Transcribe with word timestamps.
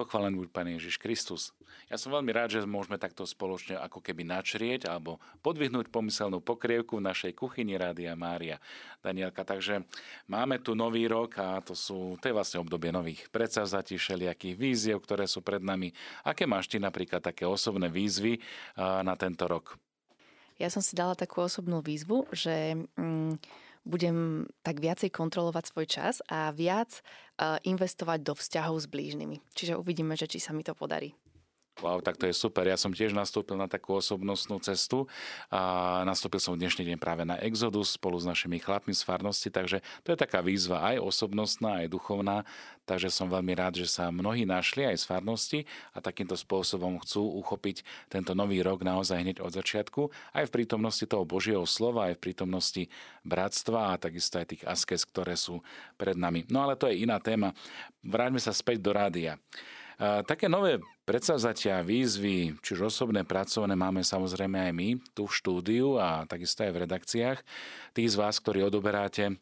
Pochválený 0.00 0.48
buď 0.48 0.50
Pán 0.56 0.64
Ježiš 0.64 0.96
Kristus. 0.96 1.52
Ja 1.92 2.00
som 2.00 2.16
veľmi 2.16 2.32
rád, 2.32 2.56
že 2.56 2.64
môžeme 2.64 2.96
takto 2.96 3.28
spoločne 3.28 3.76
ako 3.76 4.00
keby 4.00 4.24
načrieť 4.24 4.88
alebo 4.88 5.20
podvihnúť 5.44 5.92
pomyselnú 5.92 6.40
pokrievku 6.40 6.96
v 6.96 7.04
našej 7.12 7.36
kuchyni 7.36 7.76
Rádia 7.76 8.16
Mária. 8.16 8.56
Danielka, 9.04 9.44
takže 9.44 9.84
máme 10.24 10.56
tu 10.64 10.72
nový 10.72 11.04
rok 11.04 11.36
a 11.36 11.60
to 11.60 11.76
sú, 11.76 12.16
to 12.16 12.32
je 12.32 12.36
vlastne 12.36 12.64
obdobie 12.64 12.88
nových 12.88 13.28
predsavzatí, 13.28 14.00
všelijakých 14.00 14.56
víziev, 14.56 15.04
ktoré 15.04 15.28
sú 15.28 15.44
pred 15.44 15.60
nami. 15.60 15.92
Aké 16.24 16.48
máš 16.48 16.72
ty 16.72 16.80
napríklad 16.80 17.20
také 17.20 17.44
osobné 17.44 17.92
výzvy 17.92 18.40
na 18.80 19.12
tento 19.20 19.44
rok? 19.52 19.76
Ja 20.56 20.72
som 20.72 20.80
si 20.80 20.96
dala 20.96 21.12
takú 21.12 21.44
osobnú 21.44 21.84
výzvu, 21.84 22.24
že... 22.32 22.88
Mm, 22.96 23.36
budem 23.84 24.44
tak 24.60 24.78
viacej 24.82 25.08
kontrolovať 25.08 25.64
svoj 25.72 25.86
čas 25.88 26.14
a 26.28 26.52
viac 26.52 27.00
investovať 27.64 28.18
do 28.20 28.34
vzťahov 28.36 28.76
s 28.82 28.86
blížnymi. 28.90 29.40
Čiže 29.56 29.80
uvidíme, 29.80 30.18
že 30.18 30.28
či 30.28 30.42
sa 30.42 30.52
mi 30.52 30.60
to 30.60 30.76
podarí. 30.76 31.16
Wow, 31.80 32.04
tak 32.04 32.20
to 32.20 32.28
je 32.28 32.36
super. 32.36 32.68
Ja 32.68 32.76
som 32.76 32.92
tiež 32.92 33.16
nastúpil 33.16 33.56
na 33.56 33.64
takú 33.64 33.96
osobnostnú 33.96 34.60
cestu 34.60 35.08
a 35.48 36.04
nastúpil 36.04 36.36
som 36.36 36.52
dnešný 36.52 36.84
deň 36.92 36.98
práve 37.00 37.24
na 37.24 37.40
Exodus 37.40 37.96
spolu 37.96 38.20
s 38.20 38.28
našimi 38.28 38.60
chlapmi 38.60 38.92
z 38.92 39.00
farnosti, 39.00 39.48
takže 39.48 39.80
to 40.04 40.12
je 40.12 40.18
taká 40.20 40.44
výzva 40.44 40.84
aj 40.92 41.00
osobnostná, 41.00 41.80
aj 41.80 41.88
duchovná, 41.88 42.44
takže 42.84 43.08
som 43.08 43.32
veľmi 43.32 43.56
rád, 43.56 43.80
že 43.80 43.88
sa 43.88 44.12
mnohí 44.12 44.44
našli 44.44 44.92
aj 44.92 45.00
z 45.00 45.04
farnosti 45.08 45.60
a 45.96 46.04
takýmto 46.04 46.36
spôsobom 46.36 47.00
chcú 47.00 47.24
uchopiť 47.40 47.80
tento 48.12 48.36
nový 48.36 48.60
rok 48.60 48.84
naozaj 48.84 49.16
hneď 49.16 49.36
od 49.40 49.56
začiatku, 49.56 50.12
aj 50.36 50.52
v 50.52 50.54
prítomnosti 50.60 51.08
toho 51.08 51.24
Božieho 51.24 51.64
slova, 51.64 52.12
aj 52.12 52.20
v 52.20 52.24
prítomnosti 52.28 52.82
bratstva 53.24 53.96
a 53.96 54.00
takisto 54.00 54.36
aj 54.36 54.52
tých 54.52 54.62
askez, 54.68 55.08
ktoré 55.08 55.32
sú 55.32 55.64
pred 55.96 56.12
nami. 56.12 56.44
No 56.52 56.60
ale 56.60 56.76
to 56.76 56.92
je 56.92 57.08
iná 57.08 57.16
téma. 57.24 57.56
Vráťme 58.04 58.36
sa 58.36 58.52
späť 58.52 58.84
do 58.84 58.92
rádia. 58.92 59.40
Také 60.00 60.48
nové 60.48 60.80
predsavzatia, 61.04 61.84
výzvy, 61.84 62.56
či 62.64 62.70
už 62.72 62.88
osobné, 62.88 63.20
pracovné, 63.20 63.76
máme 63.76 64.00
samozrejme 64.00 64.56
aj 64.56 64.72
my 64.72 64.88
tu 65.12 65.28
v 65.28 65.36
štúdiu 65.36 66.00
a 66.00 66.24
takisto 66.24 66.64
aj 66.64 66.72
v 66.72 66.80
redakciách. 66.88 67.38
Tí 67.92 68.08
z 68.08 68.16
vás, 68.16 68.40
ktorí 68.40 68.64
odoberáte 68.64 69.36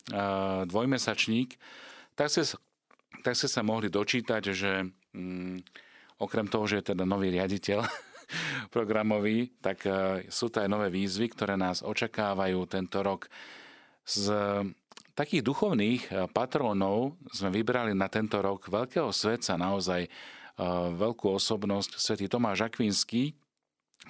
dvojmesačník, 0.66 1.54
tak 2.18 2.34
ste, 2.34 2.42
tak 3.22 3.38
ste 3.38 3.46
sa 3.46 3.62
mohli 3.62 3.86
dočítať, 3.86 4.42
že 4.50 4.82
mm, 5.14 5.62
okrem 6.18 6.50
toho, 6.50 6.66
že 6.66 6.82
je 6.82 6.90
teda 6.90 7.06
nový 7.06 7.30
riaditeľ 7.30 7.86
programový, 8.74 9.54
tak 9.62 9.86
sú 10.26 10.50
to 10.50 10.58
aj 10.58 10.66
nové 10.66 10.90
výzvy, 10.90 11.38
ktoré 11.38 11.54
nás 11.54 11.86
očakávajú 11.86 12.58
tento 12.66 12.98
rok. 13.06 13.30
Z 14.02 14.34
takých 15.14 15.46
duchovných 15.46 16.34
patrónov 16.34 17.14
sme 17.30 17.54
vybrali 17.54 17.94
na 17.94 18.10
tento 18.10 18.42
rok 18.42 18.66
veľkého 18.66 19.14
svetca 19.14 19.54
naozaj 19.54 20.10
veľkú 20.94 21.26
osobnosť, 21.30 21.96
svätý 21.96 22.26
Tomáš 22.26 22.66
Akvinský, 22.66 23.32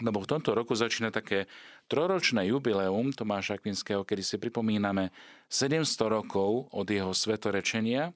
lebo 0.01 0.21
v 0.25 0.31
tomto 0.31 0.53
roku 0.53 0.73
začína 0.73 1.13
také 1.13 1.49
troročné 1.89 2.49
jubileum 2.49 3.13
Tomáša 3.13 3.61
Akvinského, 3.61 4.05
kedy 4.05 4.23
si 4.25 4.37
pripomíname 4.41 5.13
700 5.49 5.85
rokov 6.09 6.69
od 6.73 6.89
jeho 6.89 7.13
svetorečenia, 7.13 8.13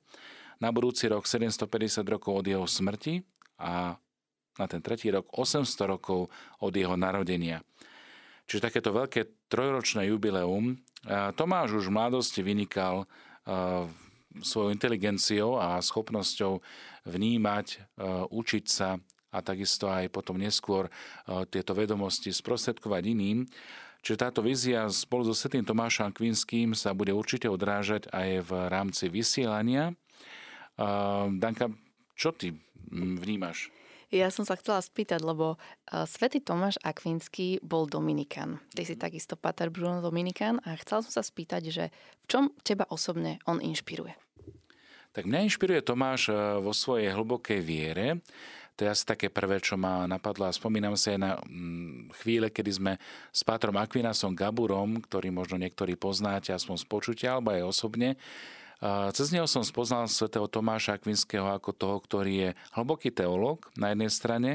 na 0.62 0.70
budúci 0.70 1.10
rok 1.10 1.26
750 1.26 2.06
rokov 2.06 2.32
od 2.38 2.46
jeho 2.46 2.66
smrti 2.70 3.26
a 3.58 3.98
na 4.60 4.66
ten 4.70 4.78
tretí 4.78 5.10
rok 5.10 5.26
800 5.34 5.66
rokov 5.90 6.30
od 6.62 6.72
jeho 6.72 6.94
narodenia. 6.94 7.66
Čiže 8.46 8.68
takéto 8.70 8.94
veľké 8.94 9.50
trojročné 9.50 10.12
jubileum. 10.12 10.78
Tomáš 11.34 11.82
už 11.82 11.90
v 11.90 11.96
mladosti 11.98 12.46
vynikal 12.46 13.10
svojou 14.40 14.72
inteligenciou 14.72 15.60
a 15.60 15.76
schopnosťou 15.82 16.64
vnímať, 17.04 17.66
e, 17.68 17.78
učiť 18.32 18.64
sa 18.64 18.96
a 19.32 19.38
takisto 19.40 19.88
aj 19.88 20.08
potom 20.08 20.40
neskôr 20.40 20.88
e, 20.88 20.90
tieto 21.48 21.76
vedomosti 21.76 22.32
sprostredkovať 22.32 23.02
iným. 23.12 23.44
Čiže 24.02 24.18
táto 24.18 24.40
vízia 24.42 24.88
spolu 24.90 25.28
so 25.28 25.34
Svetým 25.34 25.62
Tomášom 25.62 26.10
Kvinským 26.10 26.74
sa 26.74 26.90
bude 26.90 27.14
určite 27.14 27.46
odrážať 27.46 28.10
aj 28.10 28.44
v 28.44 28.50
rámci 28.72 29.12
vysielania. 29.12 29.92
E, 29.92 29.94
Danka, 31.36 31.68
čo 32.16 32.32
ty 32.32 32.56
vnímaš? 32.92 33.81
Ja 34.12 34.28
som 34.28 34.44
sa 34.44 34.60
chcela 34.60 34.84
spýtať, 34.84 35.24
lebo 35.24 35.56
svätý 36.04 36.44
Tomáš 36.44 36.76
Akvinský 36.84 37.64
bol 37.64 37.88
Dominikán. 37.88 38.60
Ty 38.76 38.84
si 38.84 38.92
mhm. 38.92 39.00
takisto 39.00 39.34
Pater 39.40 39.72
Bruno 39.72 40.04
Dominikán 40.04 40.60
a 40.68 40.76
chcela 40.76 41.00
som 41.00 41.16
sa 41.16 41.24
spýtať, 41.24 41.62
že 41.72 41.84
v 41.88 42.24
čom 42.28 42.44
teba 42.60 42.84
osobne 42.92 43.40
on 43.48 43.56
inšpiruje? 43.64 44.12
Tak 45.16 45.24
mňa 45.24 45.48
inšpiruje 45.48 45.80
Tomáš 45.80 46.28
vo 46.60 46.76
svojej 46.76 47.12
hlbokej 47.12 47.60
viere. 47.64 48.20
To 48.80 48.88
je 48.88 48.92
asi 48.92 49.04
také 49.04 49.28
prvé, 49.28 49.60
čo 49.60 49.76
ma 49.76 50.08
napadlo 50.08 50.48
a 50.48 50.52
spomínam 50.52 50.96
sa 50.96 51.12
aj 51.12 51.20
na 51.20 51.32
mm, 51.44 52.16
chvíle, 52.24 52.48
kedy 52.48 52.70
sme 52.72 52.92
s 53.28 53.44
Pátrom 53.44 53.76
Aquinasom 53.76 54.32
Gaburom, 54.32 55.04
ktorý 55.04 55.28
možno 55.28 55.60
niektorí 55.60 55.92
poznáte 56.00 56.56
aspoň 56.56 56.76
z 56.80 56.86
počutia 56.88 57.28
alebo 57.36 57.52
aj 57.52 57.68
osobne, 57.68 58.16
cez 59.14 59.30
neho 59.30 59.46
som 59.46 59.62
spoznal 59.62 60.10
svätého 60.10 60.50
Tomáša 60.50 60.98
Akvinského 60.98 61.46
ako 61.46 61.70
toho, 61.70 61.96
ktorý 62.02 62.32
je 62.34 62.50
hlboký 62.74 63.14
teológ 63.14 63.70
na 63.78 63.94
jednej 63.94 64.10
strane 64.10 64.50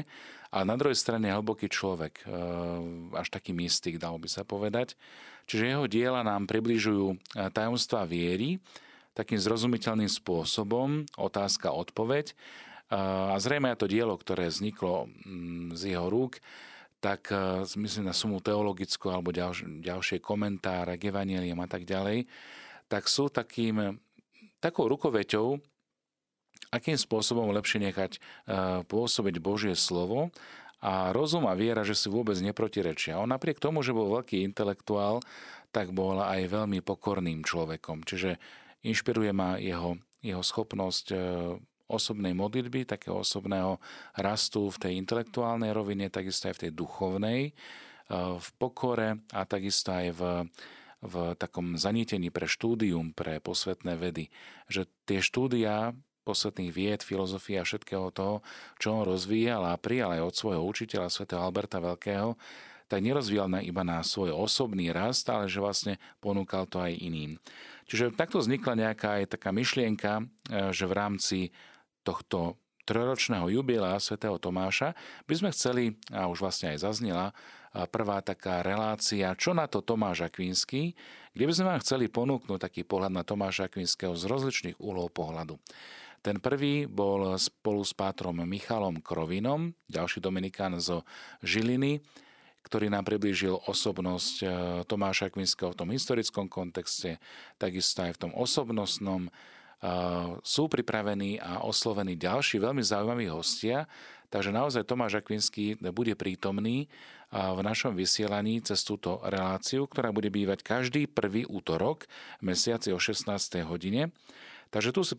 a 0.48 0.64
na 0.64 0.76
druhej 0.80 0.96
strane 0.96 1.28
hlboký 1.28 1.68
človek, 1.68 2.24
e, 2.24 2.26
až 3.16 3.28
taký 3.28 3.52
mystik, 3.52 4.00
dalo 4.00 4.16
by 4.16 4.28
sa 4.32 4.48
povedať. 4.48 4.96
Čiže 5.44 5.76
jeho 5.76 5.84
diela 5.84 6.24
nám 6.24 6.48
približujú 6.48 7.06
e, 7.12 7.16
tajomstva 7.52 8.08
viery 8.08 8.56
takým 9.12 9.36
zrozumiteľným 9.36 10.08
spôsobom, 10.08 11.04
otázka, 11.20 11.72
odpoveď. 11.72 12.32
E, 12.32 12.34
a 13.32 13.36
zrejme 13.36 13.76
to 13.76 13.84
dielo, 13.84 14.16
ktoré 14.16 14.48
vzniklo 14.48 15.08
mm, 15.08 15.76
z 15.76 15.96
jeho 15.96 16.08
rúk, 16.08 16.40
tak 16.98 17.30
myslím 17.78 18.10
na 18.10 18.16
sumu 18.16 18.42
teologickú 18.42 19.06
alebo 19.14 19.30
ďalšie 19.30 20.18
komentáre 20.18 20.98
k 20.98 21.14
evanelium 21.14 21.62
a 21.62 21.70
tak 21.70 21.86
ďalej, 21.86 22.26
tak 22.90 23.06
sú 23.06 23.30
takým 23.30 24.02
takou 24.58 24.90
rukoveťou, 24.90 25.58
akým 26.74 26.98
spôsobom 26.98 27.48
lepšie 27.54 27.80
nechať 27.88 28.12
e, 28.16 28.20
pôsobiť 28.84 29.36
Božie 29.40 29.74
slovo 29.78 30.34
a 30.78 31.10
rozum 31.10 31.48
a 31.48 31.58
viera, 31.58 31.82
že 31.82 31.96
si 31.96 32.06
vôbec 32.06 32.38
neprotirečia. 32.38 33.18
On 33.18 33.26
napriek 33.26 33.58
tomu, 33.58 33.82
že 33.82 33.96
bol 33.96 34.20
veľký 34.20 34.46
intelektuál, 34.46 35.24
tak 35.74 35.90
bol 35.90 36.20
aj 36.22 36.48
veľmi 36.48 36.84
pokorným 36.84 37.42
človekom. 37.42 38.06
Čiže 38.06 38.38
inšpiruje 38.86 39.32
ma 39.34 39.58
jeho, 39.58 39.98
jeho 40.22 40.42
schopnosť 40.44 41.06
e, 41.12 41.16
osobnej 41.88 42.36
modlitby, 42.36 42.84
takého 42.84 43.24
osobného 43.24 43.80
rastu 44.12 44.68
v 44.68 44.76
tej 44.76 44.92
intelektuálnej 45.00 45.72
rovine, 45.72 46.12
takisto 46.12 46.52
aj 46.52 46.60
v 46.60 46.62
tej 46.68 46.72
duchovnej, 46.76 47.40
e, 47.48 47.52
v 48.38 48.48
pokore 48.60 49.24
a 49.32 49.40
takisto 49.48 49.90
aj 49.90 50.06
v 50.14 50.22
v 50.98 51.38
takom 51.38 51.78
zanietení 51.78 52.34
pre 52.34 52.50
štúdium, 52.50 53.14
pre 53.14 53.38
posvetné 53.38 53.94
vedy, 53.94 54.34
že 54.66 54.90
tie 55.06 55.22
štúdia 55.22 55.94
posvetných 56.28 56.68
vied, 56.74 57.00
filozofie 57.00 57.56
a 57.56 57.64
všetkého 57.64 58.12
toho, 58.12 58.44
čo 58.76 58.92
on 58.92 59.08
rozvíjal 59.08 59.64
a 59.64 59.80
prijal 59.80 60.12
aj 60.12 60.22
od 60.28 60.34
svojho 60.36 60.62
učiteľa 60.68 61.08
svätého 61.08 61.40
Alberta 61.40 61.80
Veľkého, 61.80 62.36
tak 62.88 63.04
nerozvíjal 63.04 63.48
na 63.48 63.60
iba 63.64 63.80
na 63.84 64.00
svoj 64.04 64.36
osobný 64.36 64.92
rast, 64.92 65.28
ale 65.28 65.48
že 65.48 65.60
vlastne 65.60 65.94
ponúkal 66.20 66.68
to 66.68 66.80
aj 66.80 66.92
iným. 66.96 67.40
Čiže 67.88 68.16
takto 68.16 68.40
vznikla 68.40 68.88
nejaká 68.88 69.08
aj 69.20 69.36
taká 69.36 69.52
myšlienka, 69.52 70.12
e, 70.20 70.24
že 70.72 70.84
v 70.84 70.96
rámci 70.96 71.38
tohto 72.04 72.56
trojročného 72.88 73.52
jubilea 73.52 74.00
svätého 74.00 74.40
Tomáša 74.40 74.96
by 75.28 75.34
sme 75.36 75.52
chceli, 75.52 75.92
a 76.08 76.24
už 76.32 76.40
vlastne 76.40 76.72
aj 76.72 76.88
zaznela, 76.88 77.36
prvá 77.92 78.24
taká 78.24 78.64
relácia 78.64 79.36
Čo 79.36 79.52
na 79.52 79.68
to 79.68 79.84
Tomáš 79.84 80.24
Akvinský, 80.24 80.96
kde 81.36 81.44
by 81.44 81.52
sme 81.52 81.68
vám 81.68 81.84
chceli 81.84 82.08
ponúknuť 82.08 82.58
taký 82.58 82.82
pohľad 82.88 83.12
na 83.12 83.22
Tomáša 83.28 83.68
Akvinského 83.68 84.16
z 84.16 84.24
rozličných 84.24 84.80
úhlov 84.80 85.12
pohľadu. 85.12 85.60
Ten 86.18 86.42
prvý 86.42 86.90
bol 86.90 87.38
spolu 87.38 87.84
s 87.84 87.94
pátrom 87.94 88.34
Michalom 88.42 88.98
Krovinom, 89.04 89.70
ďalší 89.86 90.18
Dominikán 90.18 90.74
zo 90.82 91.06
Žiliny, 91.46 92.02
ktorý 92.66 92.90
nám 92.90 93.06
priblížil 93.06 93.54
osobnosť 93.70 94.34
e, 94.42 94.46
Tomáša 94.84 95.30
Akvinského 95.30 95.72
v 95.72 95.78
tom 95.78 95.88
historickom 95.94 96.50
kontexte, 96.50 97.22
takisto 97.56 98.02
aj 98.02 98.18
v 98.18 98.20
tom 98.28 98.32
osobnostnom. 98.34 99.30
Sú 100.42 100.66
pripravení 100.66 101.38
a 101.38 101.62
oslovení 101.62 102.18
ďalší 102.18 102.58
veľmi 102.58 102.82
zaujímaví 102.82 103.30
hostia, 103.30 103.86
takže 104.26 104.50
naozaj 104.50 104.82
Tomáš 104.82 105.22
Akvinský 105.22 105.78
bude 105.94 106.18
prítomný 106.18 106.90
v 107.30 107.60
našom 107.60 107.92
vysielaní 107.92 108.64
cez 108.64 108.80
túto 108.82 109.20
reláciu, 109.22 109.84
ktorá 109.84 110.10
bude 110.10 110.32
bývať 110.32 110.64
každý 110.64 111.04
prvý 111.06 111.44
útorok 111.44 112.08
v 112.40 112.50
mesiaci 112.50 112.90
o 112.90 112.98
16. 112.98 113.28
hodine. 113.68 114.10
Takže 114.68 114.92
tu 114.92 115.00
si 115.04 115.14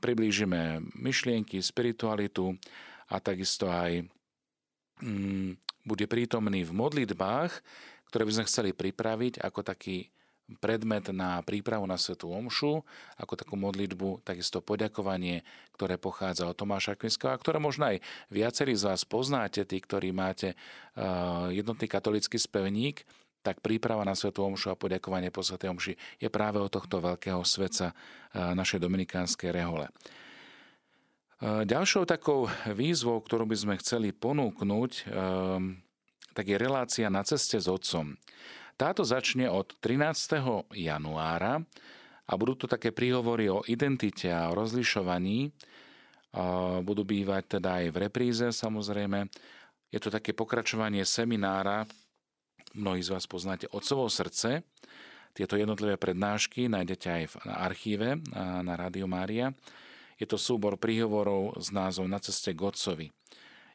priblížime 0.00 0.80
myšlienky, 0.96 1.60
spiritualitu 1.60 2.56
a 3.08 3.20
takisto 3.20 3.68
aj 3.68 4.04
mm, 5.00 5.56
bude 5.84 6.04
prítomný 6.08 6.64
v 6.64 6.72
modlitbách, 6.72 7.52
ktoré 8.08 8.22
by 8.24 8.32
sme 8.40 8.48
chceli 8.48 8.70
pripraviť 8.72 9.40
ako 9.44 9.60
taký 9.64 10.08
predmet 10.56 11.12
na 11.12 11.44
prípravu 11.44 11.84
na 11.84 12.00
Svetú 12.00 12.32
Omšu, 12.32 12.80
ako 13.20 13.36
takú 13.36 13.60
modlitbu, 13.60 14.24
takisto 14.24 14.64
poďakovanie, 14.64 15.44
ktoré 15.76 16.00
pochádza 16.00 16.48
od 16.48 16.56
Tomáša 16.56 16.96
Akvinského 16.96 17.28
a 17.28 17.36
ktoré 17.36 17.60
možno 17.60 17.92
aj 17.92 18.00
viacerí 18.32 18.72
z 18.72 18.88
vás 18.88 19.04
poznáte, 19.04 19.68
tí, 19.68 19.76
ktorí 19.76 20.08
máte 20.16 20.56
jednotný 21.52 21.84
katolický 21.84 22.40
spevník, 22.40 23.04
tak 23.44 23.60
príprava 23.60 24.02
na 24.08 24.16
Svetú 24.16 24.42
Omšu 24.48 24.72
a 24.72 24.80
poďakovanie 24.80 25.28
po 25.28 25.44
Svetej 25.44 25.70
Omši 25.70 25.94
je 26.18 26.28
práve 26.32 26.58
od 26.58 26.72
tohto 26.72 26.98
veľkého 27.04 27.44
svetca 27.44 27.92
našej 28.34 28.80
dominikánskej 28.82 29.52
rehole. 29.52 29.92
Ďalšou 31.44 32.02
takou 32.02 32.50
výzvou, 32.66 33.22
ktorú 33.22 33.46
by 33.46 33.56
sme 33.56 33.74
chceli 33.78 34.10
ponúknuť, 34.10 35.06
tak 36.34 36.44
je 36.50 36.56
relácia 36.58 37.06
na 37.06 37.22
ceste 37.22 37.62
s 37.62 37.70
Otcom. 37.70 38.18
Táto 38.78 39.02
začne 39.02 39.50
od 39.50 39.74
13. 39.82 40.38
januára 40.70 41.58
a 42.30 42.32
budú 42.38 42.54
to 42.54 42.70
také 42.70 42.94
príhovory 42.94 43.50
o 43.50 43.66
identite 43.66 44.30
a 44.30 44.54
o 44.54 44.54
rozlišovaní. 44.54 45.50
Budú 46.86 47.02
bývať 47.02 47.58
teda 47.58 47.82
aj 47.82 47.86
v 47.90 47.96
repríze 48.06 48.46
samozrejme. 48.54 49.26
Je 49.90 49.98
to 49.98 50.14
také 50.14 50.30
pokračovanie 50.30 51.02
seminára, 51.02 51.90
mnohí 52.78 53.02
z 53.02 53.18
vás 53.18 53.26
poznáte 53.26 53.66
Otcovo 53.74 54.06
srdce. 54.06 54.62
Tieto 55.34 55.58
jednotlivé 55.58 55.98
prednášky 55.98 56.70
nájdete 56.70 57.08
aj 57.10 57.24
v 57.34 57.36
archíve 57.50 58.08
na 58.38 58.78
Rádio 58.78 59.10
Mária. 59.10 59.50
Je 60.22 60.26
to 60.30 60.38
súbor 60.38 60.78
príhovorov 60.78 61.58
s 61.58 61.74
názvom 61.74 62.06
Na 62.06 62.22
ceste 62.22 62.54
k 62.54 62.62
Otcovi. 62.62 63.10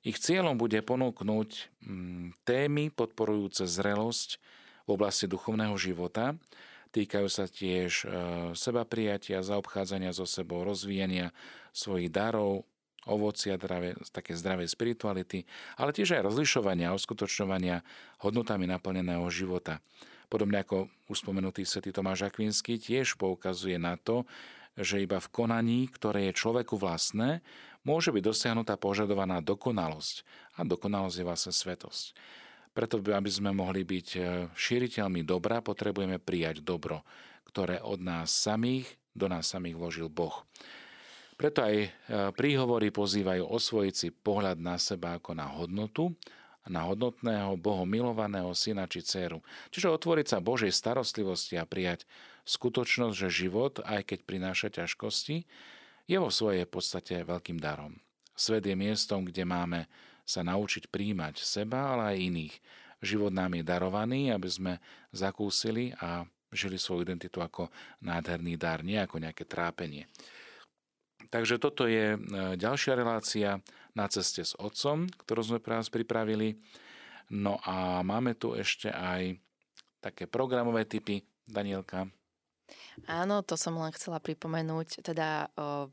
Ich 0.08 0.20
cieľom 0.24 0.56
bude 0.56 0.80
ponúknuť 0.80 1.50
mm, 1.84 2.48
témy 2.48 2.88
podporujúce 2.92 3.68
zrelosť, 3.68 4.40
v 4.83 4.89
oblasti 4.91 5.25
duchovného 5.30 5.75
života. 5.80 6.35
Týkajú 6.94 7.27
sa 7.31 7.50
tiež 7.50 7.91
e, 8.03 8.06
seba 8.53 8.85
prijatia, 8.85 9.41
zaobchádzania 9.41 10.13
so 10.13 10.30
sebou, 10.30 10.62
rozvíjania 10.62 11.33
svojich 11.74 12.13
darov, 12.13 12.69
ovocia, 13.09 13.59
zdravé, 13.59 13.97
také 14.13 14.38
zdravej 14.38 14.71
spirituality, 14.71 15.44
ale 15.75 15.91
tiež 15.91 16.19
aj 16.19 16.25
rozlišovania 16.30 16.94
a 16.94 16.97
uskutočňovania 16.97 17.83
hodnotami 18.24 18.69
naplneného 18.69 19.25
života. 19.27 19.83
Podobne 20.31 20.63
ako 20.63 20.89
už 21.12 21.18
spomenutý 21.21 21.68
svätý 21.68 21.94
Tomáš 21.94 22.25
Akvinský 22.25 22.80
tiež 22.80 23.19
poukazuje 23.19 23.77
na 23.77 24.00
to, 24.00 24.25
že 24.74 25.06
iba 25.06 25.21
v 25.21 25.30
konaní, 25.30 25.85
ktoré 25.85 26.30
je 26.30 26.39
človeku 26.39 26.81
vlastné, 26.81 27.45
môže 27.85 28.09
byť 28.09 28.24
dosiahnutá 28.24 28.74
požadovaná 28.80 29.44
dokonalosť. 29.45 30.25
A 30.57 30.65
dokonalosť 30.65 31.18
je 31.21 31.27
vlastne 31.27 31.53
svetosť. 31.53 32.18
Preto, 32.74 32.98
aby 33.00 33.30
sme 33.30 33.54
mohli 33.54 33.86
byť 33.86 34.08
e, 34.18 34.20
šíriteľmi 34.50 35.22
dobra, 35.22 35.62
potrebujeme 35.62 36.18
prijať 36.18 36.66
dobro, 36.66 37.06
ktoré 37.46 37.78
od 37.80 38.02
nás 38.02 38.34
samých 38.34 38.90
do 39.14 39.30
nás 39.30 39.46
samých 39.46 39.78
vložil 39.78 40.10
Boh. 40.10 40.34
Preto 41.38 41.66
aj 41.66 41.75
e, 41.78 41.90
príhovory 42.34 42.90
pozývajú 42.90 43.46
osvojiť 43.46 43.94
si 43.94 44.08
pohľad 44.10 44.58
na 44.62 44.78
seba 44.78 45.18
ako 45.18 45.38
na 45.38 45.50
hodnotu, 45.50 46.14
na 46.70 46.86
hodnotného, 46.88 47.60
Boho 47.60 47.84
milovaného 47.86 48.50
syna 48.56 48.88
či 48.90 49.04
dceru. 49.04 49.42
Čiže 49.69 49.94
otvoriť 49.94 50.28
sa 50.30 50.40
Božej 50.40 50.72
starostlivosti 50.72 51.60
a 51.60 51.68
prijať 51.68 52.08
skutočnosť, 52.48 53.16
že 53.16 53.30
život, 53.46 53.84
aj 53.84 54.14
keď 54.14 54.19
prináša 54.24 54.68
ťažkosti, 54.72 55.46
je 56.08 56.18
vo 56.19 56.31
svojej 56.31 56.68
podstate 56.68 57.24
veľkým 57.24 57.60
darom. 57.60 58.00
Svet 58.34 58.66
je 58.66 58.76
miestom, 58.76 59.28
kde 59.28 59.44
máme 59.46 59.80
sa 60.24 60.42
naučiť 60.42 60.88
príjmať 60.88 61.44
seba, 61.44 61.96
ale 61.96 62.04
aj 62.16 62.24
iných. 62.31 62.56
Život 63.04 63.36
nám 63.36 63.60
je 63.60 63.64
darovaný, 63.68 64.31
aby 64.31 64.48
sme 64.48 64.74
zakúsili 65.12 65.92
a 66.00 66.24
žili 66.56 66.80
svoju 66.80 67.04
identitu 67.04 67.44
ako 67.44 67.68
nádherný 68.00 68.56
dar, 68.56 68.80
nie 68.86 68.96
ako 68.96 69.20
nejaké 69.20 69.44
trápenie. 69.44 70.08
Takže 71.28 71.58
toto 71.58 71.90
je 71.90 72.14
e, 72.14 72.18
ďalšia 72.56 72.94
relácia 72.94 73.58
na 73.98 74.06
ceste 74.06 74.46
s 74.46 74.54
otcom, 74.56 75.10
ktorú 75.25 75.42
sme 75.42 75.60
pre 75.60 75.81
vás 75.81 75.90
pripravili. 75.90 76.62
No 77.34 77.58
a 77.66 78.06
máme 78.06 78.38
tu 78.38 78.54
ešte 78.54 78.94
aj 78.94 79.42
také 80.04 80.30
programové 80.30 80.86
typy. 80.86 81.26
Danielka. 81.44 82.08
Áno, 83.04 83.44
to 83.44 83.60
som 83.60 83.76
len 83.76 83.92
chcela 83.92 84.24
pripomenúť. 84.24 85.04
Teda 85.04 85.52
o, 85.60 85.92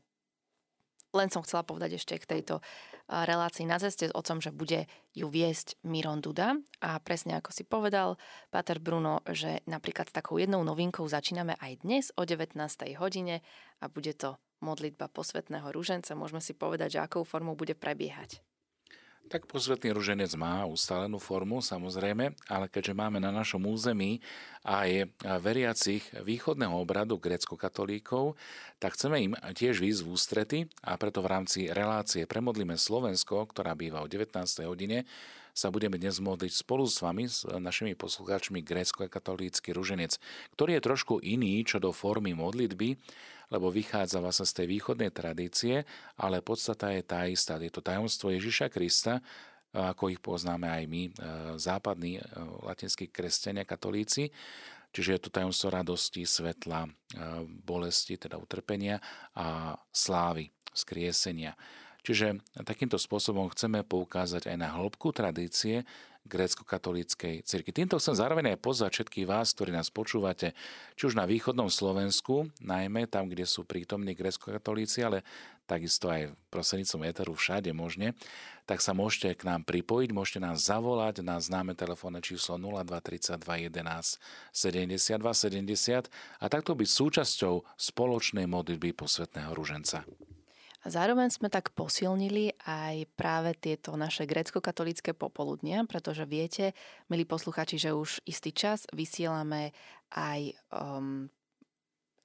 len 1.11 1.27
som 1.27 1.43
chcela 1.43 1.67
povedať 1.67 1.99
ešte 1.99 2.15
k 2.15 2.39
tejto 2.39 2.63
relácii 3.11 3.67
na 3.67 3.75
ceste 3.75 4.07
s 4.07 4.15
otcom, 4.15 4.39
že 4.39 4.55
bude 4.55 4.87
ju 5.11 5.27
viesť 5.27 5.75
Miron 5.83 6.23
Duda 6.23 6.55
a 6.79 6.95
presne 7.03 7.35
ako 7.35 7.51
si 7.51 7.67
povedal, 7.67 8.15
Pater 8.47 8.79
Bruno, 8.79 9.19
že 9.27 9.59
napríklad 9.67 10.07
s 10.07 10.15
takou 10.15 10.39
jednou 10.39 10.63
novinkou 10.63 11.03
začíname 11.03 11.59
aj 11.59 11.83
dnes 11.83 12.05
o 12.15 12.23
19. 12.23 12.55
hodine 12.95 13.43
a 13.83 13.91
bude 13.91 14.15
to 14.15 14.39
modlitba 14.63 15.11
posvetného 15.11 15.67
rúženca. 15.73 16.15
Môžeme 16.15 16.39
si 16.39 16.55
povedať, 16.55 16.95
že 16.95 17.03
akou 17.03 17.27
formou 17.27 17.59
bude 17.59 17.75
prebiehať. 17.75 18.39
Tak 19.31 19.47
posvetný 19.47 19.95
ruženec 19.95 20.27
má 20.35 20.67
ustálenú 20.67 21.15
formu, 21.15 21.63
samozrejme, 21.63 22.35
ale 22.51 22.67
keďže 22.67 22.91
máme 22.91 23.15
na 23.23 23.31
našom 23.31 23.63
území 23.63 24.19
aj 24.67 25.07
veriacich 25.39 26.03
východného 26.19 26.75
obradu 26.75 27.15
grecko-katolíkov, 27.15 28.35
tak 28.83 28.99
chceme 28.99 29.23
im 29.23 29.33
tiež 29.55 29.79
výsť 29.79 30.01
v 30.03 30.11
ústrety 30.11 30.59
a 30.83 30.99
preto 30.99 31.23
v 31.23 31.31
rámci 31.31 31.71
relácie 31.71 32.27
Premodlíme 32.27 32.75
Slovensko, 32.75 33.47
ktorá 33.47 33.71
býva 33.71 34.03
o 34.03 34.11
19. 34.11 34.35
hodine, 34.67 35.07
sa 35.51 35.69
budeme 35.69 35.99
dnes 35.99 36.17
modliť 36.17 36.53
spolu 36.53 36.87
s 36.87 36.99
vami, 37.03 37.27
s 37.27 37.43
našimi 37.45 37.95
poslucháčmi 37.95 38.63
grécko-katolícky 38.63 39.71
ruženec, 39.75 40.17
ktorý 40.55 40.79
je 40.79 40.85
trošku 40.85 41.13
iný 41.21 41.63
čo 41.63 41.77
do 41.77 41.91
formy 41.91 42.33
modlitby, 42.33 42.97
lebo 43.51 43.67
vychádza 43.67 44.23
vlastne 44.23 44.47
z 44.47 44.63
tej 44.63 44.67
východnej 44.79 45.11
tradície, 45.11 45.83
ale 46.15 46.39
podstata 46.39 46.95
je 46.95 47.03
tá 47.03 47.27
istá. 47.27 47.59
Je 47.59 47.67
to 47.67 47.83
tajomstvo 47.83 48.31
Ježiša 48.31 48.71
Krista, 48.71 49.19
ako 49.71 50.11
ich 50.11 50.19
poznáme 50.19 50.67
aj 50.67 50.83
my, 50.87 51.03
e, 51.07 51.11
západní 51.55 52.19
e, 52.19 52.21
latinskí 52.67 53.07
kresťania, 53.07 53.63
katolíci. 53.63 54.27
Čiže 54.91 55.11
je 55.15 55.21
to 55.23 55.31
tajomstvo 55.31 55.71
radosti, 55.71 56.27
svetla, 56.27 56.87
e, 56.87 56.91
bolesti, 57.47 58.19
teda 58.19 58.35
utrpenia 58.35 58.99
a 59.31 59.79
slávy, 59.95 60.51
skriesenia. 60.75 61.55
Čiže 62.01 62.41
takýmto 62.65 62.97
spôsobom 62.97 63.45
chceme 63.53 63.85
poukázať 63.85 64.49
aj 64.49 64.57
na 64.57 64.73
hĺbku 64.73 65.13
tradície 65.13 65.85
grécko-katolíckej 66.25 67.41
cirky. 67.41 67.73
Týmto 67.73 67.97
chcem 67.97 68.13
zároveň 68.13 68.53
aj 68.53 68.61
pozvať 68.61 68.91
všetkých 69.01 69.25
vás, 69.25 69.57
ktorí 69.57 69.73
nás 69.73 69.89
počúvate, 69.89 70.53
či 70.93 71.03
už 71.09 71.17
na 71.17 71.25
východnom 71.25 71.69
Slovensku, 71.69 72.49
najmä 72.61 73.09
tam, 73.09 73.25
kde 73.25 73.49
sú 73.49 73.65
prítomní 73.65 74.13
grécko-katolíci, 74.13 75.01
ale 75.01 75.25
takisto 75.65 76.13
aj 76.13 76.33
prostrednícom 76.53 77.01
éteru 77.09 77.33
všade 77.33 77.73
možne, 77.73 78.13
tak 78.69 78.85
sa 78.85 78.93
môžete 78.93 79.33
k 79.33 79.49
nám 79.49 79.65
pripojiť, 79.65 80.09
môžete 80.13 80.39
nás 80.43 80.61
zavolať 80.61 81.25
na 81.25 81.41
známe 81.41 81.73
telefónne 81.73 82.21
číslo 82.21 82.59
0232 82.61 83.71
11 83.71 84.21
72 84.53 85.17
70 85.17 86.11
a 86.37 86.45
takto 86.49 86.77
byť 86.77 86.89
súčasťou 86.89 87.65
spoločnej 87.77 88.45
modlitby 88.45 88.93
posvetného 88.93 89.51
ruženca. 89.57 90.05
A 90.81 90.89
zároveň 90.89 91.29
sme 91.29 91.45
tak 91.53 91.69
posilnili 91.77 92.57
aj 92.65 93.05
práve 93.13 93.53
tieto 93.53 93.93
naše 93.93 94.25
grecko-katolické 94.25 95.13
popoludnia, 95.13 95.85
pretože 95.85 96.25
viete, 96.25 96.73
milí 97.05 97.21
posluchači, 97.21 97.77
že 97.77 97.93
už 97.93 98.25
istý 98.25 98.49
čas 98.49 98.89
vysielame 98.89 99.77
aj 100.09 100.57
um, 100.73 101.29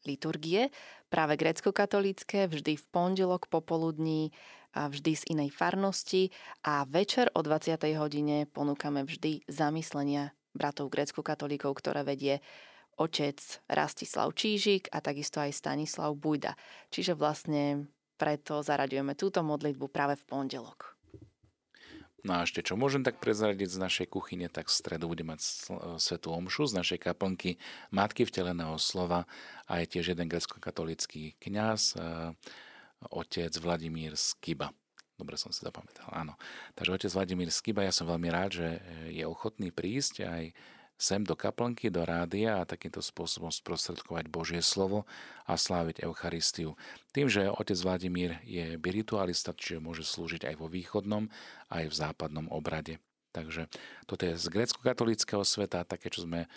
liturgie, 0.09 0.73
práve 1.13 1.37
grecko-katolícké, 1.37 2.49
vždy 2.49 2.81
v 2.81 2.85
pondelok 2.89 3.51
popoludní 3.53 4.33
a 4.77 4.89
vždy 4.89 5.13
z 5.17 5.25
inej 5.33 5.51
farnosti 5.53 6.33
a 6.65 6.85
večer 6.89 7.33
o 7.33 7.41
20. 7.41 7.77
hodine 7.97 8.45
ponúkame 8.49 9.05
vždy 9.05 9.45
zamyslenia 9.49 10.37
bratov 10.57 10.93
grecko-katolíkov, 10.93 11.77
ktoré 11.77 12.05
vedie 12.05 12.45
otec 12.97 13.37
Rastislav 13.69 14.33
Čížik 14.33 14.89
a 14.93 15.05
takisto 15.05 15.41
aj 15.41 15.53
Stanislav 15.53 16.17
Bujda. 16.17 16.57
Čiže 16.89 17.13
vlastne 17.13 17.93
preto 18.17 18.65
zaraďujeme 18.65 19.13
túto 19.15 19.45
modlitbu 19.45 19.87
práve 19.93 20.17
v 20.17 20.25
pondelok. 20.25 20.97
No 22.27 22.43
a 22.43 22.43
ešte 22.43 22.59
čo 22.59 22.75
môžem 22.75 23.07
tak 23.07 23.23
prezradiť 23.23 23.71
z 23.71 23.79
našej 23.79 24.07
kuchyne, 24.11 24.51
tak 24.51 24.67
v 24.67 24.75
stredu 24.75 25.07
bude 25.07 25.23
mať 25.23 25.39
svetú 26.03 26.35
omšu 26.35 26.67
z 26.67 26.83
našej 26.83 26.99
kaplnky 26.99 27.55
Matky 27.95 28.27
vteleného 28.27 28.75
slova 28.83 29.31
a 29.71 29.79
je 29.79 29.87
tiež 29.87 30.19
jeden 30.19 30.27
grecko-katolický 30.27 31.39
kňaz, 31.39 31.95
e, 31.95 32.35
otec 33.15 33.55
Vladimír 33.63 34.19
Skiba. 34.19 34.75
Dobre 35.15 35.39
som 35.39 35.55
si 35.55 35.63
zapamätal, 35.63 36.11
áno. 36.11 36.35
Takže 36.75 36.99
otec 36.99 37.11
Vladimír 37.15 37.55
Skiba, 37.55 37.87
ja 37.87 37.95
som 37.95 38.11
veľmi 38.11 38.29
rád, 38.35 38.59
že 38.59 38.69
je 39.15 39.23
ochotný 39.23 39.71
prísť 39.71 40.27
aj 40.27 40.43
sem 40.97 41.21
do 41.21 41.37
kaplnky, 41.37 41.93
do 41.93 42.03
rádia 42.09 42.61
a 42.61 42.69
takýmto 42.69 43.05
spôsobom 43.05 43.53
sprostredkovať 43.53 44.33
Božie 44.33 44.65
slovo 44.65 45.05
a 45.45 45.55
sláviť 45.55 46.03
Eucharistiu. 46.09 46.73
Tým, 47.13 47.29
že 47.29 47.53
otec 47.53 47.77
Vladimír 47.77 48.41
je 48.43 48.81
biritualista, 48.81 49.53
čiže 49.53 49.85
môže 49.85 50.09
slúžiť 50.09 50.49
aj 50.49 50.55
vo 50.57 50.73
východnom, 50.73 51.29
aj 51.69 51.85
v 51.93 51.95
západnom 51.95 52.49
obrade. 52.49 52.97
Takže 53.37 53.69
toto 54.09 54.25
je 54.25 54.41
z 54.41 54.49
grecko-katolického 54.49 55.45
sveta, 55.45 55.85
také, 55.85 56.09
čo 56.09 56.25
sme 56.25 56.49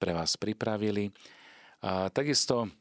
pre 0.00 0.16
vás 0.16 0.40
pripravili. 0.40 1.12
A 1.84 2.08
takisto 2.08 2.72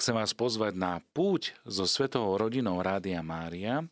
chcem 0.00 0.16
vás 0.16 0.32
pozvať 0.32 0.72
na 0.72 1.04
púť 1.12 1.52
so 1.68 1.84
Svetovou 1.84 2.40
rodinou 2.40 2.80
Rádia 2.80 3.20
Mária. 3.20 3.84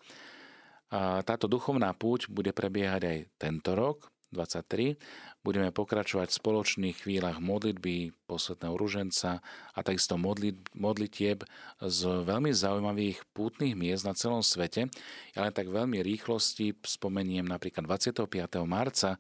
A 0.89 1.21
táto 1.21 1.45
duchovná 1.45 1.93
púť 1.93 2.33
bude 2.33 2.57
prebiehať 2.57 3.03
aj 3.05 3.19
tento 3.37 3.77
rok, 3.77 4.09
23. 4.31 5.01
Budeme 5.41 5.73
pokračovať 5.73 6.29
v 6.29 6.39
spoločných 6.41 6.97
chvíľach 7.05 7.41
modlitby 7.41 8.13
posvetného 8.29 8.75
ruženca 8.77 9.41
a 9.73 9.79
takisto 9.81 10.21
modlit, 10.21 10.59
modlitieb 10.77 11.47
z 11.81 12.01
veľmi 12.05 12.53
zaujímavých 12.53 13.25
pútnych 13.33 13.73
miest 13.73 14.05
na 14.05 14.13
celom 14.13 14.45
svete. 14.45 14.93
Ja 15.33 15.47
len 15.47 15.55
tak 15.55 15.73
veľmi 15.73 16.05
rýchlosti 16.05 16.77
spomeniem 16.85 17.49
napríklad 17.49 17.89
25. 17.89 18.29
marca 18.69 19.17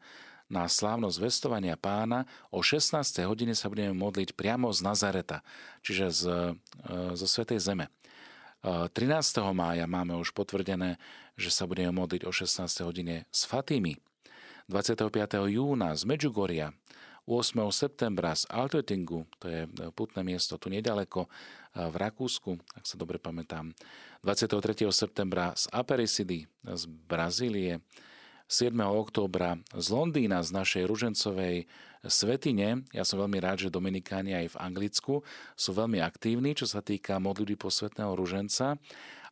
na 0.48 0.64
slávnosť 0.64 1.16
vestovania 1.20 1.76
pána. 1.76 2.24
O 2.48 2.64
16. 2.64 2.96
hodine 3.28 3.52
sa 3.52 3.68
budeme 3.68 3.92
modliť 3.92 4.32
priamo 4.32 4.72
z 4.72 4.80
Nazareta, 4.80 5.44
čiže 5.84 6.06
z, 6.08 6.22
e, 6.24 7.16
zo 7.16 7.26
Svetej 7.28 7.60
Zeme. 7.60 7.92
13. 8.64 9.44
E, 9.44 9.54
mája 9.54 9.84
máme 9.86 10.16
už 10.16 10.32
potvrdené, 10.34 10.96
že 11.38 11.52
sa 11.52 11.68
budeme 11.68 11.94
modliť 11.94 12.26
o 12.26 12.32
16. 12.32 12.82
hodine 12.82 13.28
z 13.30 13.40
Fatimy. 13.46 14.07
25. 14.68 15.48
júna 15.48 15.96
z 15.96 16.04
Medžugoria, 16.04 16.76
8. 17.24 17.56
septembra 17.72 18.36
z 18.36 18.44
Altötingu, 18.52 19.24
to 19.40 19.48
je 19.48 19.64
e, 19.64 19.68
putné 19.96 20.20
miesto 20.20 20.60
tu 20.60 20.68
nedaleko 20.68 21.24
e, 21.24 21.28
v 21.88 21.96
Rakúsku, 21.96 22.60
ak 22.76 22.84
sa 22.84 23.00
dobre 23.00 23.16
pamätám, 23.16 23.72
23. 24.28 24.92
septembra 24.92 25.56
z 25.56 25.72
Aperisidy 25.72 26.44
z 26.68 26.84
Brazílie, 26.84 27.80
7. 28.44 28.76
októbra 28.84 29.56
z 29.72 29.88
Londýna, 29.88 30.44
z 30.44 30.52
našej 30.52 30.84
ružencovej 30.84 31.64
svetine. 32.04 32.84
Ja 32.92 33.08
som 33.08 33.24
veľmi 33.24 33.40
rád, 33.40 33.64
že 33.64 33.72
Dominikáni 33.72 34.36
aj 34.36 34.52
v 34.52 34.60
Anglicku 34.60 35.14
sú 35.56 35.70
veľmi 35.72 36.04
aktívni, 36.04 36.52
čo 36.52 36.68
sa 36.68 36.84
týka 36.84 37.16
modlitby 37.16 37.56
posvetného 37.56 38.12
ruženca 38.12 38.76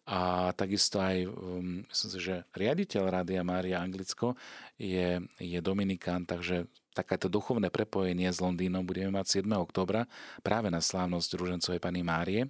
a 0.06 0.54
takisto 0.54 1.02
aj, 1.02 1.26
um, 1.26 1.82
myslím 1.82 2.10
si, 2.14 2.18
že 2.22 2.46
riaditeľ 2.54 3.02
Rádia 3.10 3.42
Mária 3.42 3.82
Anglicko 3.82 4.38
je, 4.78 5.18
je 5.42 5.58
Dominikán, 5.58 6.22
takže 6.22 6.70
takéto 6.94 7.26
duchovné 7.26 7.68
prepojenie 7.68 8.30
s 8.30 8.38
Londýnom 8.38 8.86
budeme 8.86 9.18
mať 9.18 9.42
7. 9.42 9.50
oktobra 9.58 10.06
práve 10.46 10.70
na 10.70 10.78
slávnosť 10.78 11.30
Ružencovej 11.36 11.82
Pany 11.82 12.00
Márie. 12.06 12.46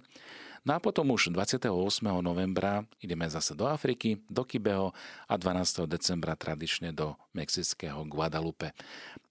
No 0.67 0.75
a 0.75 0.83
potom 0.83 1.15
už 1.15 1.31
28. 1.31 1.71
novembra 2.19 2.83
ideme 2.99 3.23
zase 3.31 3.55
do 3.55 3.71
Afriky, 3.71 4.19
do 4.27 4.43
Kibeho 4.43 4.91
a 5.23 5.33
12. 5.39 5.87
decembra 5.87 6.35
tradične 6.35 6.91
do 6.91 7.15
mexického 7.31 8.03
Guadalupe. 8.03 8.75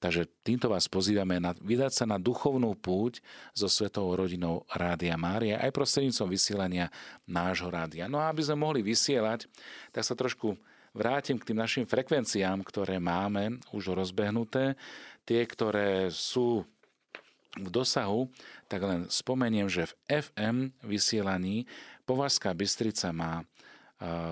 Takže 0.00 0.24
týmto 0.40 0.72
vás 0.72 0.88
pozývame 0.88 1.36
na, 1.36 1.52
vydať 1.52 1.92
sa 1.92 2.04
na 2.08 2.16
duchovnú 2.16 2.72
púť 2.80 3.20
so 3.52 3.68
svetovou 3.68 4.16
rodinou 4.16 4.64
Rádia 4.72 5.12
Mária 5.20 5.60
aj 5.60 5.76
prostredníctvom 5.76 6.32
vysielania 6.32 6.88
nášho 7.28 7.68
rádia. 7.68 8.08
No 8.08 8.16
a 8.16 8.32
aby 8.32 8.40
sme 8.40 8.56
mohli 8.56 8.80
vysielať, 8.80 9.44
tak 9.92 10.08
sa 10.08 10.16
trošku 10.16 10.56
vrátim 10.96 11.36
k 11.36 11.52
tým 11.52 11.60
našim 11.60 11.84
frekvenciám, 11.84 12.64
ktoré 12.64 12.96
máme 12.96 13.60
už 13.76 13.92
rozbehnuté. 13.92 14.72
Tie, 15.28 15.44
ktoré 15.44 16.08
sú 16.08 16.64
v 17.56 17.68
dosahu, 17.72 18.28
tak 18.68 18.84
len 18.84 19.08
spomeniem, 19.08 19.66
že 19.66 19.88
v 19.88 20.22
FM 20.28 20.56
vysielaní 20.84 21.64
Považská 22.04 22.54
Bystrica 22.54 23.10
má 23.10 23.42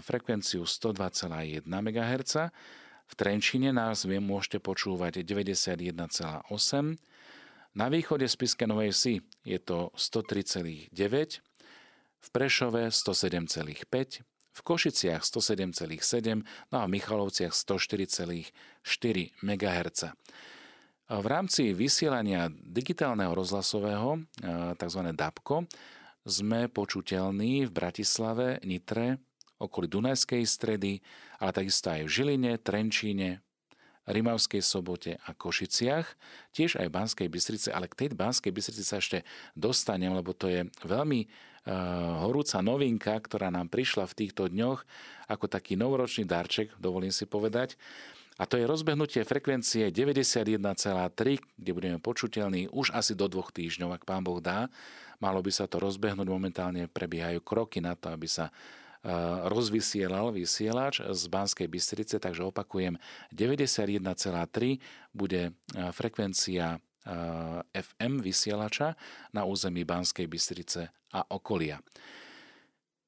frekvenciu 0.04 0.69
102,1 0.69 1.64
MHz, 1.64 2.52
v 3.04 3.12
Trenčine 3.16 3.73
nás 3.73 4.09
viem 4.09 4.25
môžete 4.25 4.61
počúvať 4.61 5.25
91,8 5.25 6.49
na 7.75 7.87
východe 7.90 8.25
Spiske 8.31 8.64
Novej 8.71 8.95
Si 8.95 9.14
je 9.43 9.59
to 9.59 9.90
103,9, 9.99 10.95
v 12.25 12.28
Prešove 12.33 12.88
107,5, 12.88 14.23
v 14.54 14.61
Košiciach 14.62 15.26
107,7, 15.26 16.47
no 16.71 16.76
a 16.78 16.87
v 16.87 16.90
Michalovciach 16.95 17.50
104,4 17.50 18.54
MHz. 19.43 20.00
V 21.04 21.26
rámci 21.28 21.76
vysielania 21.76 22.49
digitálneho 22.49 23.37
rozhlasového, 23.37 24.25
tzv. 24.80 25.00
DAPKO, 25.12 25.68
sme 26.25 26.73
počuteľní 26.73 27.68
v 27.68 27.70
Bratislave, 27.76 28.56
Nitre, 28.64 29.20
okolí 29.61 29.84
Dunajskej 29.84 30.40
stredy, 30.49 31.04
ale 31.37 31.52
takisto 31.52 31.92
aj 31.92 32.08
v 32.08 32.12
Žiline, 32.12 32.52
Trenčíne, 32.56 33.44
Rimavskej 34.08 34.64
sobote 34.64 35.20
a 35.20 35.37
Košiciach, 35.37 36.08
tiež 36.56 36.80
aj 36.80 36.88
Banskej 36.88 37.28
Bystrici, 37.28 37.68
ale 37.68 37.88
k 37.88 38.04
tej 38.04 38.16
Banskej 38.16 38.52
Bystrici 38.52 38.84
sa 38.84 38.96
ešte 38.96 39.28
dostanem, 39.52 40.12
lebo 40.12 40.32
to 40.32 40.49
je 40.49 40.68
veľmi 40.84 41.25
uh, 41.25 42.25
horúca 42.25 42.61
novinka, 42.61 43.16
ktorá 43.16 43.49
nám 43.49 43.73
prišla 43.73 44.08
v 44.08 44.16
týchto 44.25 44.49
dňoch 44.52 44.84
ako 45.28 45.44
taký 45.49 45.76
novoročný 45.80 46.28
darček, 46.28 46.76
dovolím 46.76 47.12
si 47.12 47.25
povedať. 47.25 47.80
A 48.35 48.50
to 48.50 48.59
je 48.59 48.67
rozbehnutie 48.67 49.23
frekvencie 49.23 49.95
91,3, 49.95 51.38
kde 51.55 51.71
budeme 51.71 51.99
počuteľní 52.03 52.67
už 52.75 52.91
asi 52.91 53.14
do 53.14 53.31
dvoch 53.31 53.55
týždňov, 53.55 53.95
ak 53.95 54.03
pán 54.03 54.26
Boh 54.26 54.43
dá. 54.43 54.67
Malo 55.23 55.38
by 55.38 55.55
sa 55.55 55.71
to 55.71 55.79
rozbehnúť, 55.79 56.26
momentálne 56.26 56.91
prebiehajú 56.91 57.38
kroky 57.47 57.79
na 57.79 57.95
to, 57.95 58.11
aby 58.11 58.26
sa 58.26 58.50
e, 58.50 58.53
rozvysielal 59.47 60.35
vysielač 60.35 60.99
z 60.99 61.23
Banskej 61.31 61.71
Bystrice, 61.71 62.19
takže 62.19 62.43
opakujem, 62.43 62.99
91,3 63.31 64.83
bude 65.14 65.43
e, 65.47 65.50
frekvencia 65.95 66.75
e, 66.75 66.79
FM 67.71 68.19
vysielača 68.19 68.99
na 69.31 69.47
území 69.47 69.87
Banskej 69.87 70.26
Bystrice 70.26 70.91
a 71.14 71.23
okolia. 71.31 71.79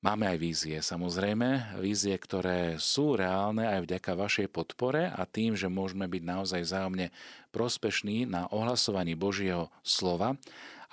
Máme 0.06 0.30
aj 0.30 0.38
vízie, 0.38 0.78
samozrejme, 0.78 1.82
vízie, 1.82 2.14
ktoré 2.14 2.78
sú 2.78 3.18
reálne 3.18 3.66
aj 3.66 3.90
vďaka 3.90 4.14
vašej 4.14 4.46
podpore 4.54 5.10
a 5.10 5.26
tým, 5.26 5.58
že 5.58 5.66
môžeme 5.66 6.06
byť 6.06 6.22
naozaj 6.22 6.62
zájomne 6.62 7.10
prospešní 7.50 8.22
na 8.22 8.46
ohlasovaní 8.54 9.18
Božieho 9.18 9.66
slova. 9.82 10.38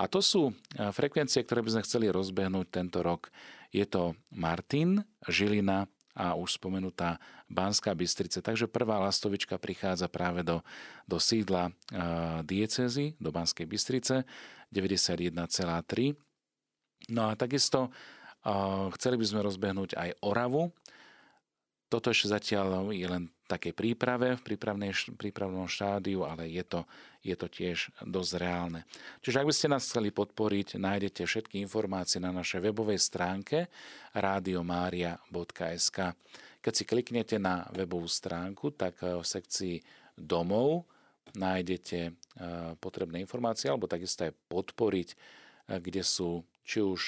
A 0.02 0.10
to 0.10 0.18
sú 0.18 0.50
eh, 0.50 0.90
frekvencie, 0.90 1.46
ktoré 1.46 1.62
by 1.62 1.78
sme 1.78 1.86
chceli 1.86 2.10
rozbehnúť 2.10 2.74
tento 2.74 3.06
rok. 3.06 3.30
Je 3.70 3.86
to 3.86 4.18
Martin, 4.34 5.06
Žilina 5.30 5.86
a 6.18 6.34
už 6.34 6.58
spomenutá 6.58 7.22
Banská 7.46 7.94
Bystrica. 7.94 8.42
Takže 8.42 8.66
prvá 8.66 8.98
lastovička 8.98 9.62
prichádza 9.62 10.10
práve 10.10 10.42
do, 10.42 10.66
do 11.06 11.22
sídla 11.22 11.70
uh, 11.70 12.42
diecezy, 12.42 13.14
do 13.22 13.30
Banskej 13.30 13.70
Bystrice, 13.70 14.26
91,3. 14.74 16.18
No 17.14 17.30
a 17.30 17.38
takisto 17.38 17.94
Chceli 19.00 19.16
by 19.16 19.26
sme 19.26 19.46
rozbehnúť 19.48 19.96
aj 19.96 20.10
Oravu. 20.20 20.76
Toto 21.88 22.10
ešte 22.10 22.28
zatiaľ 22.34 22.90
je 22.90 23.06
len 23.06 23.30
také 23.46 23.70
príprave, 23.70 24.34
v 24.34 24.44
prípravnom 25.14 25.70
štádiu, 25.70 26.26
ale 26.26 26.50
je 26.50 26.66
to, 26.66 26.90
je 27.22 27.36
to 27.38 27.46
tiež 27.46 27.94
dosť 28.02 28.32
reálne. 28.42 28.82
Čiže 29.22 29.40
ak 29.40 29.48
by 29.48 29.54
ste 29.54 29.68
nás 29.70 29.86
chceli 29.86 30.10
podporiť, 30.10 30.82
nájdete 30.82 31.22
všetky 31.22 31.62
informácie 31.62 32.18
na 32.18 32.34
našej 32.34 32.66
webovej 32.66 32.98
stránke 32.98 33.70
radiomaria.sk. 34.18 35.98
Keď 36.66 36.74
si 36.74 36.84
kliknete 36.88 37.38
na 37.38 37.70
webovú 37.78 38.10
stránku, 38.10 38.74
tak 38.74 38.98
v 39.04 39.22
sekcii 39.22 39.78
domov 40.18 40.90
nájdete 41.38 42.00
e, 42.10 42.12
potrebné 42.82 43.22
informácie, 43.22 43.70
alebo 43.70 43.90
takisto 43.90 44.26
aj 44.26 44.34
podporiť, 44.50 45.10
e, 45.14 45.16
kde 45.78 46.02
sú 46.02 46.42
či 46.64 46.80
už 46.80 47.02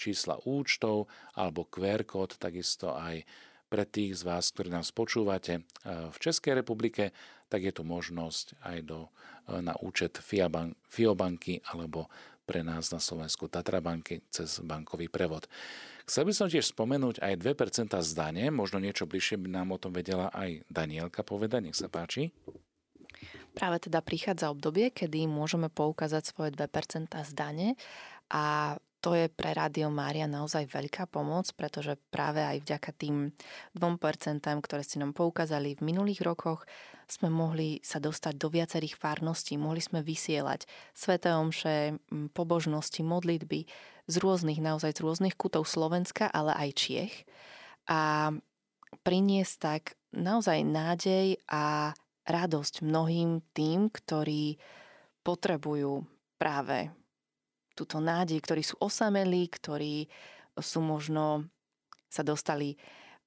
čísla 0.00 0.40
účtov 0.48 1.12
alebo 1.36 1.68
QR 1.68 2.08
kód, 2.08 2.40
takisto 2.40 2.96
aj 2.96 3.28
pre 3.68 3.84
tých 3.84 4.18
z 4.18 4.22
vás, 4.26 4.50
ktorí 4.50 4.72
nás 4.72 4.90
počúvate 4.90 5.62
v 5.86 6.16
Českej 6.18 6.58
republike, 6.58 7.14
tak 7.50 7.66
je 7.66 7.74
tu 7.74 7.82
možnosť 7.82 8.62
aj 8.62 8.78
do, 8.86 9.10
e, 9.50 9.58
na 9.58 9.74
účet 9.82 10.22
Fiobanky 10.22 11.60
alebo 11.66 12.06
pre 12.46 12.62
nás 12.62 12.90
na 12.90 13.02
Slovensku 13.02 13.50
Tatrabanky 13.50 14.26
cez 14.30 14.62
bankový 14.62 15.10
prevod. 15.10 15.46
Chcel 16.06 16.26
by 16.26 16.32
som 16.34 16.50
tiež 16.50 16.66
spomenúť 16.74 17.22
aj 17.22 17.38
2% 17.38 17.94
zdanie, 18.02 18.50
možno 18.50 18.82
niečo 18.82 19.06
bližšie 19.06 19.38
by 19.38 19.50
nám 19.50 19.70
o 19.70 19.78
tom 19.78 19.94
vedela 19.94 20.30
aj 20.34 20.66
Danielka 20.66 21.22
povedať, 21.22 21.70
nech 21.70 21.78
sa 21.78 21.86
páči. 21.86 22.34
Práve 23.54 23.82
teda 23.82 24.02
prichádza 24.02 24.50
obdobie, 24.50 24.90
kedy 24.90 25.30
môžeme 25.30 25.70
poukázať 25.70 26.22
svoje 26.34 26.50
2% 26.54 27.06
zdanie 27.30 27.78
a 28.30 28.74
to 29.00 29.16
je 29.16 29.32
pre 29.32 29.56
Rádio 29.56 29.88
Mária 29.88 30.28
naozaj 30.28 30.68
veľká 30.68 31.08
pomoc, 31.08 31.48
pretože 31.56 31.96
práve 32.12 32.44
aj 32.44 32.60
vďaka 32.60 32.90
tým 32.92 33.32
2%, 33.72 34.44
ktoré 34.44 34.82
ste 34.84 35.00
nám 35.00 35.16
poukázali 35.16 35.80
v 35.80 35.84
minulých 35.88 36.20
rokoch, 36.20 36.68
sme 37.10 37.32
mohli 37.32 37.80
sa 37.82 37.98
dostať 37.98 38.38
do 38.38 38.52
viacerých 38.52 38.94
farností, 38.94 39.58
mohli 39.58 39.82
sme 39.82 40.04
vysielať 40.04 40.68
sveté 40.94 41.32
omše, 41.34 41.98
pobožnosti, 42.36 43.02
modlitby 43.02 43.66
z 44.06 44.14
rôznych, 44.20 44.62
naozaj 44.62 44.94
z 44.94 45.02
rôznych 45.02 45.34
kútov 45.34 45.66
Slovenska, 45.66 46.30
ale 46.30 46.54
aj 46.54 46.70
Čiech. 46.76 47.14
A 47.90 48.30
priniesť 49.02 49.54
tak 49.58 49.82
naozaj 50.14 50.62
nádej 50.62 51.40
a 51.50 51.96
radosť 52.28 52.86
mnohým 52.86 53.42
tým, 53.56 53.90
ktorí 53.90 54.60
potrebujú 55.26 56.06
práve 56.38 56.94
túto 57.80 57.96
nádej, 57.96 58.36
ktorí 58.44 58.60
sú 58.60 58.76
osamelí, 58.84 59.48
ktorí 59.48 60.04
sú 60.60 60.84
možno 60.84 61.48
sa 62.12 62.20
dostali 62.20 62.76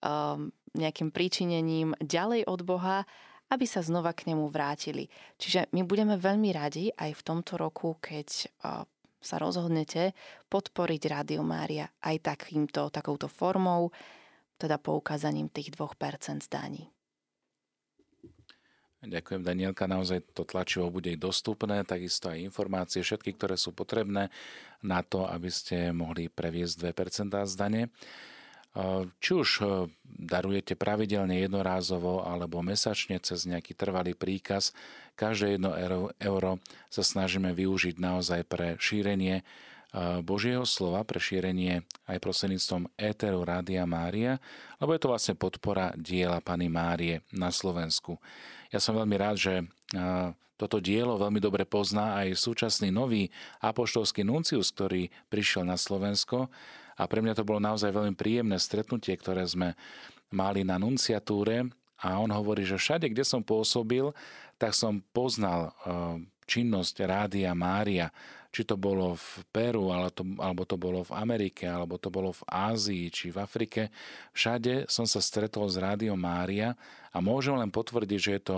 um, 0.05 0.53
nejakým 0.77 1.09
príčinením 1.09 1.97
ďalej 1.97 2.45
od 2.45 2.61
Boha, 2.61 3.07
aby 3.49 3.65
sa 3.65 3.81
znova 3.81 4.13
k 4.13 4.29
nemu 4.29 4.45
vrátili. 4.53 5.09
Čiže 5.41 5.73
my 5.73 5.81
budeme 5.81 6.21
veľmi 6.21 6.53
radi 6.53 6.93
aj 6.93 7.17
v 7.17 7.25
tomto 7.25 7.57
roku, 7.57 7.97
keď 7.97 8.27
uh, 8.29 8.85
sa 9.23 9.35
rozhodnete 9.41 10.13
podporiť 10.51 11.01
Rádio 11.09 11.41
Mária 11.41 11.89
aj 12.03 12.35
takýmto, 12.35 12.91
takouto 12.91 13.31
formou, 13.31 13.89
teda 14.59 14.77
poukázaním 14.77 15.49
tých 15.49 15.73
2% 15.73 16.43
zdaní. 16.43 16.92
Ďakujem, 19.03 19.43
Danielka. 19.43 19.83
Naozaj 19.83 20.31
to 20.31 20.47
tlačivo 20.47 20.87
bude 20.87 21.11
dostupné, 21.19 21.83
takisto 21.83 22.31
aj 22.31 22.39
informácie, 22.39 23.03
všetky, 23.03 23.35
ktoré 23.35 23.59
sú 23.59 23.75
potrebné 23.75 24.31
na 24.79 25.03
to, 25.03 25.27
aby 25.27 25.51
ste 25.51 25.91
mohli 25.91 26.31
previesť 26.31 26.95
2% 26.95 27.35
zdanie. 27.51 27.91
Či 29.21 29.31
už 29.37 29.49
e, 29.61 29.63
darujete 30.01 30.73
pravidelne 30.73 31.37
jednorázovo 31.37 32.25
alebo 32.25 32.65
mesačne 32.65 33.21
cez 33.21 33.45
nejaký 33.45 33.77
trvalý 33.77 34.17
príkaz, 34.17 34.73
každé 35.13 35.61
jedno 35.61 35.77
euro 36.17 36.57
sa 36.89 37.05
snažíme 37.05 37.53
využiť 37.53 38.01
naozaj 38.01 38.41
pre 38.49 38.73
šírenie 38.81 39.35
e, 39.37 39.43
Božieho 40.25 40.65
slova, 40.65 41.05
pre 41.05 41.21
šírenie 41.21 41.85
aj 42.09 42.17
prostredníctvom 42.17 42.89
éteru 42.97 43.45
Rádia 43.45 43.85
Mária, 43.85 44.41
lebo 44.81 44.97
je 44.97 45.01
to 45.05 45.11
vlastne 45.13 45.37
podpora 45.37 45.93
diela 45.93 46.41
Pany 46.41 46.65
Márie 46.65 47.21
na 47.29 47.53
Slovensku. 47.53 48.17
Ja 48.73 48.81
som 48.81 48.97
veľmi 48.97 49.15
rád, 49.21 49.37
že 49.37 49.53
toto 50.57 50.81
dielo 50.81 51.21
veľmi 51.21 51.37
dobre 51.37 51.61
pozná 51.69 52.17
aj 52.25 52.33
súčasný 52.33 52.89
nový 52.89 53.29
apoštolský 53.61 54.25
nuncius, 54.25 54.73
ktorý 54.73 55.13
prišiel 55.29 55.61
na 55.61 55.77
Slovensko. 55.77 56.49
A 56.97 57.05
pre 57.05 57.21
mňa 57.21 57.37
to 57.37 57.45
bolo 57.45 57.61
naozaj 57.61 57.93
veľmi 57.93 58.17
príjemné 58.17 58.57
stretnutie, 58.57 59.13
ktoré 59.13 59.45
sme 59.45 59.77
mali 60.33 60.65
na 60.65 60.81
nunciatúre. 60.81 61.69
A 62.01 62.17
on 62.17 62.33
hovorí, 62.33 62.65
že 62.65 62.81
všade, 62.81 63.13
kde 63.13 63.21
som 63.21 63.45
pôsobil, 63.45 64.09
tak 64.57 64.73
som 64.73 65.05
poznal 65.13 65.69
činnosť 66.45 66.95
Rádia 67.03 67.51
Mária, 67.57 68.11
či 68.53 68.63
to 68.69 68.77
bolo 68.77 69.17
v 69.17 69.29
Peru, 69.49 69.89
alebo 69.89 70.63
to 70.63 70.77
bolo 70.77 71.01
v 71.01 71.15
Amerike, 71.17 71.65
alebo 71.65 71.97
to 71.97 72.13
bolo 72.13 72.29
v 72.29 72.43
Ázii, 72.45 73.09
či 73.09 73.33
v 73.33 73.41
Afrike. 73.41 73.89
Všade 74.37 74.85
som 74.85 75.09
sa 75.09 75.17
stretol 75.17 75.65
s 75.65 75.81
Rádiom 75.81 76.17
Mária 76.17 76.77
a 77.09 77.17
môžem 77.17 77.57
len 77.57 77.73
potvrdiť, 77.73 78.19
že 78.21 78.31
je 78.37 78.41
to, 78.45 78.57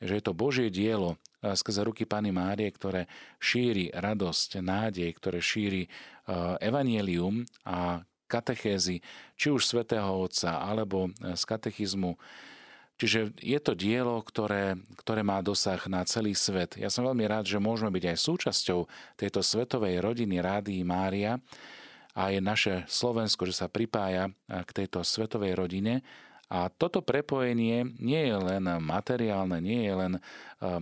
že 0.00 0.12
je 0.20 0.22
to 0.24 0.36
Božie 0.36 0.68
dielo 0.68 1.16
eh, 1.40 1.56
skrze 1.56 1.88
ruky 1.88 2.04
Pany 2.04 2.32
Márie, 2.36 2.68
ktoré 2.68 3.08
šíri 3.40 3.88
radosť, 3.96 4.60
nádej, 4.60 5.08
ktoré 5.16 5.40
šíri 5.40 5.88
Eh, 6.30 6.56
evanielium 6.62 7.42
a 7.66 8.06
katechézy, 8.30 9.02
či 9.34 9.50
už 9.50 9.66
svätého 9.66 10.06
Otca, 10.14 10.62
alebo 10.62 11.10
eh, 11.10 11.34
z 11.34 11.42
katechizmu. 11.42 12.14
Čiže 13.00 13.32
je 13.40 13.56
to 13.64 13.72
dielo, 13.72 14.20
ktoré, 14.20 14.76
ktoré 15.00 15.24
má 15.24 15.40
dosah 15.40 15.80
na 15.88 16.04
celý 16.04 16.36
svet. 16.36 16.76
Ja 16.76 16.92
som 16.92 17.08
veľmi 17.08 17.24
rád, 17.24 17.48
že 17.48 17.56
môžeme 17.56 17.88
byť 17.88 18.12
aj 18.12 18.18
súčasťou 18.20 18.80
tejto 19.16 19.40
svetovej 19.40 20.04
rodiny 20.04 20.36
Rádií 20.36 20.84
Mária 20.84 21.40
a 22.12 22.28
je 22.28 22.44
naše 22.44 22.84
Slovensko, 22.92 23.48
že 23.48 23.56
sa 23.56 23.72
pripája 23.72 24.28
eh, 24.28 24.60
k 24.68 24.84
tejto 24.84 25.00
svetovej 25.00 25.56
rodine. 25.56 26.04
A 26.52 26.68
toto 26.68 27.00
prepojenie 27.00 27.88
nie 27.96 28.22
je 28.26 28.36
len 28.36 28.66
materiálne, 28.82 29.62
nie 29.62 29.86
je 29.86 29.94
len 29.94 30.12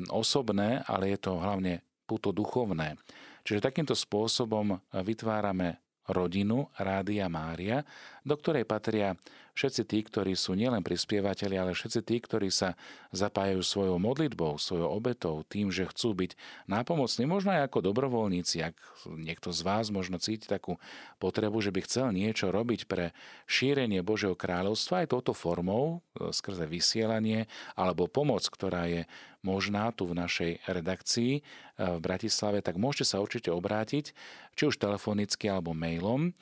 osobné, 0.08 0.80
ale 0.88 1.12
je 1.12 1.20
to 1.20 1.36
hlavne 1.36 1.84
puto 2.08 2.32
duchovné. 2.32 2.96
Čiže 3.44 3.68
takýmto 3.68 3.92
spôsobom 3.92 4.80
vytvárame 4.96 5.76
rodinu 6.08 6.72
Rádia 6.80 7.28
Mária, 7.28 7.84
do 8.24 8.34
ktorej 8.40 8.64
patria 8.64 9.12
všetci 9.58 9.82
tí, 9.90 9.98
ktorí 10.06 10.38
sú 10.38 10.54
nielen 10.54 10.86
prispievateľi, 10.86 11.58
ale 11.58 11.74
všetci 11.74 12.00
tí, 12.06 12.22
ktorí 12.22 12.46
sa 12.54 12.78
zapájajú 13.10 13.58
svojou 13.58 13.98
modlitbou, 13.98 14.54
svojou 14.54 14.86
obetou, 14.86 15.42
tým, 15.50 15.74
že 15.74 15.90
chcú 15.90 16.14
byť 16.14 16.38
nápomocní, 16.70 17.26
možno 17.26 17.58
aj 17.58 17.66
ako 17.66 17.90
dobrovoľníci, 17.90 18.62
ak 18.62 18.78
niekto 19.10 19.50
z 19.50 19.60
vás 19.66 19.90
možno 19.90 20.22
cíti 20.22 20.46
takú 20.46 20.78
potrebu, 21.18 21.58
že 21.58 21.74
by 21.74 21.80
chcel 21.82 22.14
niečo 22.14 22.54
robiť 22.54 22.86
pre 22.86 23.10
šírenie 23.50 24.06
Božieho 24.06 24.38
kráľovstva 24.38 25.02
aj 25.02 25.10
touto 25.10 25.34
formou, 25.34 26.06
e, 26.14 26.30
skrze 26.30 26.70
vysielanie, 26.70 27.50
alebo 27.74 28.06
pomoc, 28.06 28.46
ktorá 28.46 28.86
je 28.86 29.10
možná 29.42 29.90
tu 29.90 30.06
v 30.06 30.14
našej 30.22 30.62
redakcii 30.70 31.32
e, 31.34 31.40
v 31.82 31.98
Bratislave, 31.98 32.62
tak 32.62 32.78
môžete 32.78 33.10
sa 33.10 33.18
určite 33.18 33.50
obrátiť, 33.50 34.14
či 34.54 34.62
už 34.70 34.78
telefonicky 34.78 35.50
alebo 35.50 35.74
mailom 35.74 36.30
e, 36.30 36.32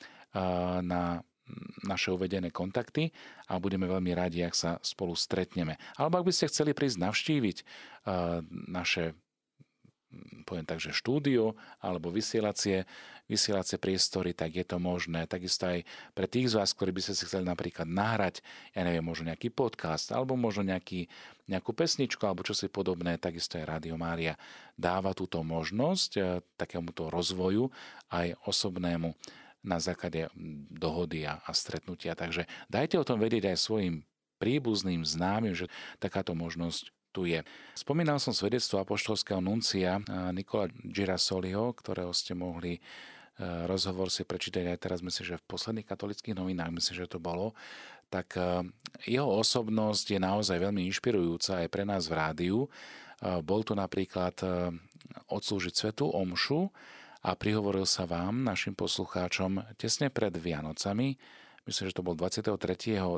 na 0.85 1.25
naše 1.87 2.11
uvedené 2.11 2.51
kontakty 2.51 3.11
a 3.47 3.59
budeme 3.61 3.87
veľmi 3.87 4.11
radi, 4.11 4.43
ak 4.43 4.55
sa 4.55 4.71
spolu 4.83 5.15
stretneme. 5.15 5.79
Alebo 5.95 6.19
ak 6.19 6.27
by 6.27 6.33
ste 6.35 6.51
chceli 6.51 6.75
prísť 6.75 6.99
navštíviť 6.99 7.57
naše 8.67 9.15
poviem 10.47 10.63
tak, 10.63 10.79
že 10.79 10.95
štúdio 10.95 11.59
alebo 11.83 12.07
vysielacie, 12.07 12.87
vysielacie 13.27 13.75
priestory, 13.75 14.31
tak 14.31 14.55
je 14.55 14.63
to 14.63 14.79
možné. 14.79 15.27
Takisto 15.27 15.67
aj 15.67 15.83
pre 16.15 16.31
tých 16.31 16.55
z 16.55 16.63
vás, 16.63 16.71
ktorí 16.71 16.95
by 16.95 17.01
ste 17.03 17.13
si 17.13 17.27
chceli 17.27 17.43
napríklad 17.43 17.85
nahrať, 17.85 18.39
ja 18.71 18.87
neviem, 18.87 19.03
možno 19.03 19.27
nejaký 19.27 19.51
podcast 19.51 20.15
alebo 20.15 20.39
možno 20.39 20.63
nejaký, 20.71 21.11
nejakú 21.51 21.75
pesničku 21.75 22.23
alebo 22.23 22.47
čosi 22.47 22.71
podobné, 22.71 23.19
takisto 23.19 23.59
aj 23.59 23.67
Radio 23.67 23.99
Mária 23.99 24.39
dáva 24.79 25.11
túto 25.11 25.43
možnosť 25.43 26.11
e, 26.15 26.21
takémuto 26.55 27.11
rozvoju 27.11 27.67
aj 28.07 28.39
osobnému 28.47 29.11
na 29.65 29.81
základe 29.81 30.29
dohody 30.71 31.25
a, 31.25 31.41
a 31.43 31.51
stretnutia. 31.51 32.13
Takže 32.13 32.45
dajte 32.69 33.01
o 33.01 33.07
tom 33.07 33.17
vedieť 33.17 33.51
aj 33.51 33.57
svojim 33.57 33.95
príbuzným 34.37 35.01
známym, 35.01 35.57
že 35.57 35.67
takáto 35.97 36.37
možnosť 36.37 36.93
tu 37.11 37.25
je. 37.25 37.41
Spomínal 37.73 38.21
som 38.21 38.29
svedectvo 38.29 38.77
apoštolského 38.77 39.41
nuncia 39.41 39.97
Nikola 40.29 40.69
Girasoliho, 40.85 41.73
ktorého 41.73 42.13
ste 42.13 42.37
mohli 42.37 42.77
e, 42.77 42.81
rozhovor 43.65 44.13
si 44.13 44.21
prečítať 44.21 44.69
aj 44.69 44.77
teraz, 44.77 44.99
myslím, 45.01 45.33
že 45.33 45.41
v 45.41 45.49
posledných 45.49 45.89
katolických 45.89 46.37
novinách, 46.37 46.77
myslím, 46.77 46.95
že 47.01 47.09
to 47.09 47.17
bolo, 47.17 47.57
tak 48.13 48.37
e, 48.37 48.69
jeho 49.09 49.25
osobnosť 49.25 50.13
je 50.13 50.19
naozaj 50.21 50.61
veľmi 50.61 50.85
inšpirujúca 50.93 51.65
aj 51.65 51.67
pre 51.73 51.83
nás 51.89 52.05
v 52.05 52.13
rádiu. 52.21 52.59
E, 52.61 52.69
bol 53.41 53.65
tu 53.65 53.73
napríklad 53.73 54.37
odslúžiť 55.25 55.73
svetu 55.73 56.05
omšu 56.13 56.69
a 57.27 57.35
prihovoril 57.35 57.83
sa 57.83 58.07
vám, 58.07 58.47
našim 58.47 58.71
poslucháčom, 58.71 59.75
tesne 59.75 60.07
pred 60.07 60.31
Vianocami, 60.31 61.19
myslím, 61.67 61.85
že 61.91 61.97
to 61.99 62.07
bol 62.07 62.15
23. 62.15 62.55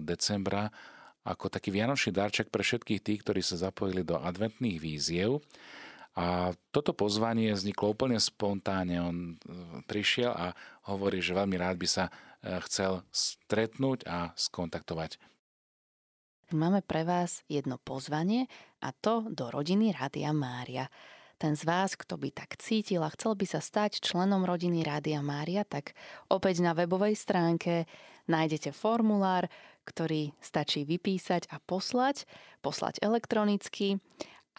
decembra 0.02 0.74
ako 1.22 1.54
taký 1.54 1.70
vianočný 1.70 2.10
darček 2.10 2.50
pre 2.50 2.66
všetkých 2.66 3.06
tých, 3.06 3.22
ktorí 3.22 3.46
sa 3.46 3.70
zapojili 3.70 4.02
do 4.02 4.18
adventných 4.18 4.82
víziev. 4.82 5.46
A 6.18 6.58
toto 6.74 6.98
pozvanie 6.98 7.54
vzniklo 7.54 7.94
úplne 7.94 8.18
spontánne. 8.18 8.98
On 8.98 9.18
e, 9.30 9.34
prišiel 9.86 10.34
a 10.34 10.58
hovorí, 10.90 11.22
že 11.22 11.38
veľmi 11.38 11.54
rád 11.62 11.78
by 11.78 11.88
sa 11.88 12.10
e, 12.10 12.12
chcel 12.66 13.06
stretnúť 13.14 14.10
a 14.10 14.34
skontaktovať. 14.34 15.22
Máme 16.50 16.82
pre 16.82 17.06
vás 17.06 17.46
jedno 17.46 17.78
pozvanie 17.78 18.50
a 18.82 18.90
to 18.90 19.30
do 19.30 19.54
rodiny 19.54 19.94
Rádia 19.94 20.34
Mária. 20.34 20.90
Ten 21.40 21.56
z 21.56 21.64
vás, 21.64 21.96
kto 21.96 22.20
by 22.20 22.36
tak 22.36 22.60
cítil 22.60 23.00
a 23.00 23.16
chcel 23.16 23.32
by 23.32 23.48
sa 23.48 23.64
stať 23.64 24.04
členom 24.04 24.44
rodiny 24.44 24.84
Rádia 24.84 25.24
Mária, 25.24 25.64
tak 25.64 25.96
opäť 26.28 26.60
na 26.60 26.76
webovej 26.76 27.16
stránke 27.16 27.88
nájdete 28.28 28.76
formulár, 28.76 29.48
ktorý 29.88 30.36
stačí 30.44 30.84
vypísať 30.84 31.48
a 31.48 31.64
poslať, 31.64 32.28
poslať 32.60 33.00
elektronicky 33.00 34.04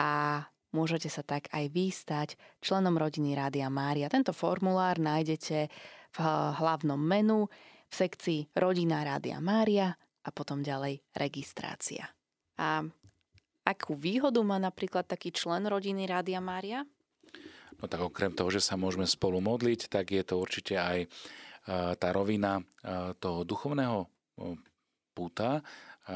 a 0.01 0.41
môžete 0.73 1.13
sa 1.13 1.21
tak 1.21 1.53
aj 1.53 1.69
vystať 1.69 2.29
členom 2.65 2.97
rodiny 2.97 3.37
Rádia 3.37 3.69
Mária. 3.69 4.09
Tento 4.09 4.33
formulár 4.33 4.97
nájdete 4.97 5.69
v 6.17 6.19
hlavnom 6.57 6.97
menu 6.97 7.45
v 7.93 7.95
sekcii 7.95 8.57
Rodina 8.57 9.05
Rádia 9.05 9.37
Mária 9.37 9.93
a 10.25 10.29
potom 10.33 10.65
ďalej 10.65 11.05
registrácia. 11.13 12.09
A 12.57 12.89
akú 13.65 13.97
výhodu 13.97 14.41
má 14.43 14.57
napríklad 14.59 15.07
taký 15.07 15.31
člen 15.31 15.67
rodiny 15.69 16.09
Rádia 16.09 16.41
Mária? 16.43 16.85
No 17.81 17.89
tak 17.89 18.05
okrem 18.05 18.37
toho, 18.37 18.53
že 18.53 18.61
sa 18.61 18.77
môžeme 18.77 19.09
spolu 19.09 19.41
modliť, 19.41 19.89
tak 19.89 20.13
je 20.13 20.21
to 20.21 20.37
určite 20.37 20.77
aj 20.77 21.09
tá 21.97 22.09
rovina 22.13 22.61
toho 23.21 23.45
duchovného 23.45 24.05
puta, 25.17 25.65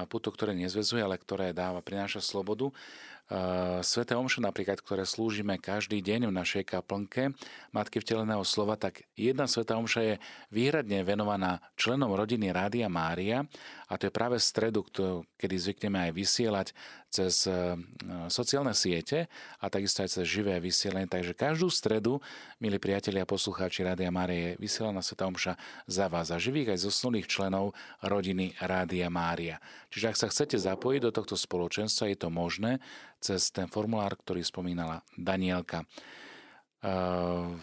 puto, 0.09 0.29
ktoré 0.33 0.57
nezvezuje, 0.57 1.05
ale 1.05 1.21
ktoré 1.21 1.57
dáva, 1.57 1.85
prináša 1.85 2.21
slobodu. 2.25 2.73
Sveté 3.81 4.13
omše 4.21 4.45
napríklad, 4.45 4.85
ktoré 4.85 5.09
slúžime 5.09 5.57
každý 5.57 6.05
deň 6.05 6.29
v 6.29 6.37
našej 6.37 6.65
kaplnke 6.69 7.33
Matky 7.73 8.05
vteleného 8.05 8.45
slova, 8.45 8.77
tak 8.77 9.09
jedna 9.17 9.49
Sveta 9.49 9.81
omša 9.81 10.01
je 10.05 10.15
výhradne 10.53 11.01
venovaná 11.01 11.65
členom 11.73 12.13
rodiny 12.13 12.53
Rádia 12.53 12.93
Mária 12.93 13.49
a 13.89 13.97
to 13.97 14.09
je 14.09 14.13
práve 14.13 14.37
stredu, 14.37 14.85
kedy 15.41 15.55
zvykneme 15.57 16.05
aj 16.05 16.13
vysielať 16.13 16.67
cez 17.09 17.49
sociálne 18.29 18.77
siete 18.77 19.31
a 19.57 19.73
takisto 19.73 20.05
aj 20.05 20.21
cez 20.21 20.25
živé 20.29 20.61
vysielanie. 20.61 21.09
Takže 21.09 21.33
každú 21.33 21.73
stredu, 21.73 22.21
milí 22.61 22.77
priatelia 22.77 23.25
a 23.25 23.31
poslucháči 23.31 23.89
Rádia 23.89 24.13
Mária, 24.13 24.53
je 24.53 24.61
vysielaná 24.61 25.01
Sveta 25.01 25.25
omša 25.25 25.57
za 25.89 26.13
vás 26.13 26.29
a 26.29 26.37
živých 26.37 26.77
aj 26.77 26.85
zosnulých 26.93 27.25
členov 27.25 27.73
rodiny 28.05 28.53
Rádia 28.61 29.09
Mária. 29.09 29.65
Čiže 29.89 30.13
ak 30.13 30.21
sa 30.21 30.29
chcete 30.29 30.61
zapojiť 30.61 31.01
do 31.09 31.15
tohto 31.15 31.41
spoločenstva, 31.41 32.13
je 32.13 32.19
to 32.21 32.29
možné 32.29 32.85
cez 33.25 33.49
ten 33.49 33.65
formulár, 33.73 34.21
ktorý 34.21 34.45
spomínala 34.45 35.01
Danielka. 35.17 35.89
Ehm, 36.85 37.57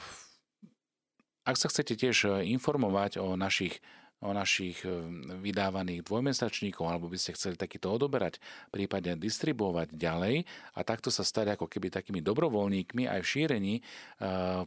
ak 1.46 1.56
sa 1.58 1.70
chcete 1.70 1.94
tiež 1.94 2.18
e, 2.26 2.30
informovať 2.58 3.22
o 3.22 3.38
našich 3.38 3.78
o 4.22 4.38
našich 4.38 4.86
e, 4.86 4.90
vydávaných 5.42 6.06
dvojmesačníkov, 6.06 6.86
alebo 6.86 7.10
by 7.10 7.18
ste 7.18 7.34
chceli 7.34 7.58
takýto 7.58 7.90
odoberať, 7.90 8.38
prípadne 8.70 9.18
distribuovať 9.18 9.98
ďalej 9.98 10.46
a 10.78 10.80
takto 10.86 11.10
sa 11.10 11.26
stať 11.26 11.58
ako 11.58 11.66
keby 11.66 11.90
takými 11.90 12.22
dobrovoľníkmi 12.22 13.10
aj 13.10 13.18
v 13.26 13.32
šírení 13.34 13.74
e, 13.78 13.84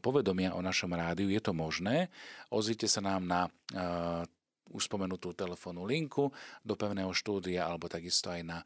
povedomia 0.03 0.59
o 0.59 0.61
našom 0.63 0.91
rádiu, 0.91 1.31
je 1.31 1.39
to 1.39 1.55
možné. 1.55 2.11
Ozvite 2.51 2.91
sa 2.91 2.99
nám 2.99 3.23
na 3.31 3.41
už 4.75 4.91
spomenutú 4.91 5.37
telefónnu 5.37 5.87
linku 5.87 6.35
do 6.67 6.75
pevného 6.75 7.13
štúdia 7.15 7.69
alebo 7.69 7.87
takisto 7.87 8.33
aj 8.33 8.43
na 8.43 8.59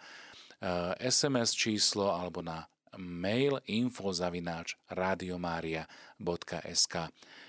SMS 0.98 1.54
eh, 1.54 1.56
číslo 1.56 2.10
alebo 2.10 2.42
na 2.42 2.66
mail 2.96 3.60
infozavináč 3.68 4.80
radiomaria.sk. 4.88 6.94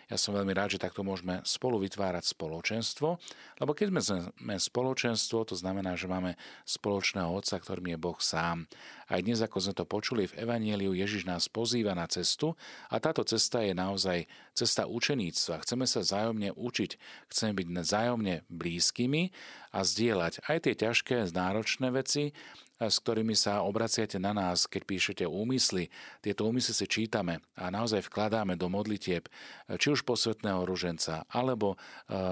Ja 0.10 0.18
som 0.18 0.34
veľmi 0.34 0.58
rád, 0.58 0.74
že 0.74 0.82
takto 0.82 1.06
môžeme 1.06 1.38
spolu 1.46 1.86
vytvárať 1.86 2.34
spoločenstvo, 2.34 3.22
lebo 3.62 3.78
keď 3.78 3.94
sme 3.94 4.58
spoločenstvo, 4.58 5.46
to 5.46 5.54
znamená, 5.54 5.94
že 5.94 6.10
máme 6.10 6.34
spoločného 6.66 7.30
Otca, 7.30 7.62
ktorým 7.62 7.94
je 7.94 7.98
Boh 8.02 8.18
sám. 8.18 8.66
Aj 9.06 9.22
dnes, 9.22 9.38
ako 9.46 9.62
sme 9.62 9.78
to 9.78 9.86
počuli 9.86 10.26
v 10.26 10.42
Evanieliu, 10.42 10.98
Ježiš 10.98 11.30
nás 11.30 11.46
pozýva 11.46 11.94
na 11.94 12.10
cestu 12.10 12.58
a 12.90 12.98
táto 12.98 13.22
cesta 13.22 13.62
je 13.62 13.78
naozaj 13.78 14.26
cesta 14.58 14.90
učeníctva. 14.90 15.62
Chceme 15.62 15.86
sa 15.86 16.02
zájomne 16.02 16.58
učiť, 16.58 16.92
chceme 17.30 17.54
byť 17.54 17.68
zájomne 17.86 18.50
blízkymi 18.50 19.30
a 19.70 19.86
zdieľať 19.86 20.46
aj 20.50 20.58
tie 20.66 20.74
ťažké, 20.76 21.16
náročné 21.32 21.94
veci, 21.94 22.34
s 22.80 23.04
ktorými 23.04 23.36
sa 23.36 23.68
obraciate 23.68 24.16
na 24.24 24.32
nás, 24.32 24.64
keď 24.64 24.82
píšete 24.88 25.26
úmysly. 25.28 25.92
Tieto 26.24 26.48
úmysly 26.48 26.72
si 26.72 26.88
čítame 26.88 27.44
a 27.60 27.68
naozaj 27.68 28.08
vkladáme 28.08 28.56
do 28.56 28.72
modlitieb, 28.72 29.28
či 29.76 29.88
už 29.92 30.08
posvetného 30.08 30.64
ruženca, 30.64 31.28
alebo 31.28 31.76
e, 31.76 31.78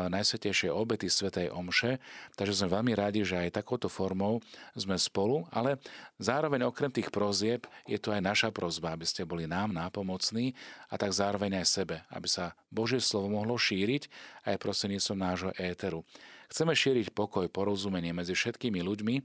najsvetejšie 0.08 0.72
obety 0.72 1.12
Svetej 1.12 1.52
Omše. 1.52 2.00
Takže 2.40 2.64
sme 2.64 2.80
veľmi 2.80 2.96
radi, 2.96 3.28
že 3.28 3.44
aj 3.44 3.60
takouto 3.60 3.92
formou 3.92 4.40
sme 4.72 4.96
spolu, 4.96 5.44
ale 5.52 5.84
zároveň 6.16 6.64
okrem 6.64 6.96
tých 6.96 7.12
prozieb 7.12 7.68
je 7.84 8.00
to 8.00 8.16
aj 8.16 8.24
naša 8.24 8.50
prozba, 8.56 8.96
aby 8.96 9.04
ste 9.04 9.28
boli 9.28 9.52
nám 9.52 9.76
nápomocní 9.76 10.56
a 10.88 10.96
tak 10.96 11.12
zároveň 11.12 11.60
aj 11.60 11.68
sebe, 11.68 12.08
aby 12.08 12.28
sa 12.32 12.56
Božie 12.72 13.04
slovo 13.04 13.36
mohlo 13.36 13.60
šíriť 13.60 14.08
aj 14.48 14.64
prostredníctvom 14.64 15.20
nášho 15.20 15.52
éteru. 15.60 16.08
Chceme 16.48 16.72
šíriť 16.72 17.12
pokoj, 17.12 17.52
porozumenie 17.52 18.16
medzi 18.16 18.32
všetkými 18.32 18.80
ľuďmi, 18.80 19.16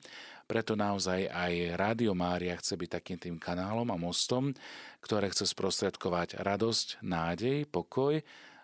preto 0.51 0.75
naozaj 0.75 1.31
aj 1.31 1.79
Rádio 1.79 2.19
Mária 2.19 2.59
chce 2.59 2.75
byť 2.75 2.91
takým 2.99 3.19
tým 3.19 3.37
kanálom 3.39 3.87
a 3.95 3.97
mostom, 3.97 4.51
ktoré 4.99 5.31
chce 5.31 5.47
sprostredkovať 5.47 6.43
radosť, 6.43 6.99
nádej, 6.99 7.71
pokoj, 7.71 8.19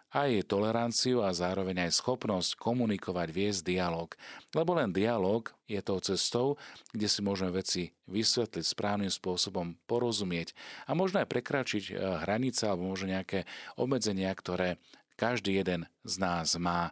aj 0.08 0.48
toleranciu 0.48 1.20
a 1.20 1.36
zároveň 1.36 1.84
aj 1.88 2.00
schopnosť 2.00 2.56
komunikovať, 2.56 3.28
viesť 3.28 3.60
dialog. 3.76 4.08
Lebo 4.56 4.72
len 4.72 4.88
dialog 4.88 5.52
je 5.68 5.80
tou 5.84 6.00
cestou, 6.00 6.56
kde 6.96 7.06
si 7.06 7.20
môžeme 7.20 7.52
veci 7.52 7.92
vysvetliť 8.08 8.64
správnym 8.64 9.12
spôsobom, 9.12 9.76
porozumieť 9.84 10.56
a 10.88 10.96
možno 10.96 11.20
aj 11.20 11.28
prekračiť 11.28 11.84
eh, 11.92 11.96
hranice 12.24 12.64
alebo 12.64 12.88
možno 12.88 13.12
nejaké 13.12 13.44
obmedzenia, 13.76 14.32
ktoré 14.32 14.80
každý 15.20 15.60
jeden 15.60 15.84
z 16.08 16.14
nás 16.16 16.56
má. 16.56 16.90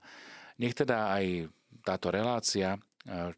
Nech 0.61 0.76
teda 0.76 1.16
aj 1.16 1.48
táto 1.87 2.11
relácia, 2.11 2.75
e, 2.75 2.79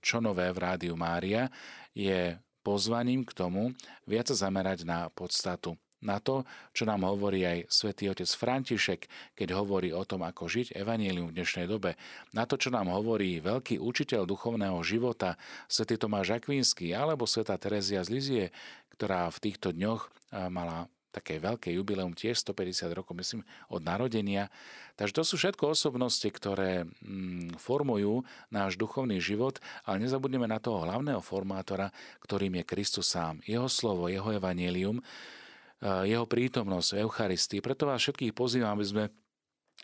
čo 0.01 0.25
nové 0.25 0.49
v 0.49 0.65
Rádiu 0.65 0.97
Mária, 0.97 1.53
je 1.93 2.41
pozvaním 2.65 3.29
k 3.29 3.37
tomu 3.37 3.77
viac 4.09 4.33
zamerať 4.33 4.89
na 4.89 5.13
podstatu. 5.13 5.77
Na 5.99 6.23
to, 6.23 6.47
čo 6.71 6.87
nám 6.87 7.03
hovorí 7.03 7.43
aj 7.43 7.67
svätý 7.67 8.07
otec 8.07 8.31
František, 8.31 9.35
keď 9.35 9.59
hovorí 9.59 9.91
o 9.91 10.07
tom, 10.07 10.23
ako 10.23 10.47
žiť 10.47 10.79
evanílium 10.79 11.35
v 11.35 11.43
dnešnej 11.43 11.67
dobe. 11.67 11.99
Na 12.31 12.47
to, 12.47 12.55
čo 12.55 12.71
nám 12.71 12.87
hovorí 12.87 13.43
veľký 13.43 13.83
učiteľ 13.83 14.23
duchovného 14.23 14.79
života, 14.87 15.35
svätý 15.67 15.99
Tomáš 15.99 16.39
Akvínsky 16.39 16.95
alebo 16.95 17.27
svätá 17.27 17.59
Terezia 17.59 18.07
z 18.07 18.15
Lizie, 18.15 18.45
ktorá 18.95 19.27
v 19.27 19.43
týchto 19.43 19.75
dňoch 19.75 20.07
e, 20.07 20.09
mala 20.47 20.87
také 21.19 21.43
veľké 21.43 21.75
jubileum, 21.75 22.15
tiež 22.15 22.39
150 22.47 22.95
rokov, 22.95 23.19
myslím, 23.19 23.43
od 23.67 23.83
narodenia. 23.83 24.47
Takže 24.95 25.15
to 25.19 25.23
sú 25.27 25.35
všetko 25.39 25.75
osobnosti, 25.75 26.27
ktoré 26.31 26.87
mm, 26.87 27.59
formujú 27.59 28.23
náš 28.55 28.79
duchovný 28.79 29.19
život, 29.19 29.59
ale 29.83 30.03
nezabudneme 30.07 30.47
na 30.47 30.63
toho 30.63 30.87
hlavného 30.87 31.19
formátora, 31.19 31.91
ktorým 32.23 32.63
je 32.63 32.65
Kristus 32.65 33.11
sám. 33.11 33.43
Jeho 33.43 33.67
slovo, 33.67 34.07
jeho 34.07 34.31
evanelium, 34.31 34.99
eh, 34.99 36.15
jeho 36.15 36.27
prítomnosť 36.27 36.89
v 36.95 37.01
Eucharistii. 37.07 37.61
Preto 37.63 37.91
vás 37.91 38.01
všetkých 38.03 38.33
pozývam, 38.33 38.79
aby 38.79 38.87
sme 38.87 39.05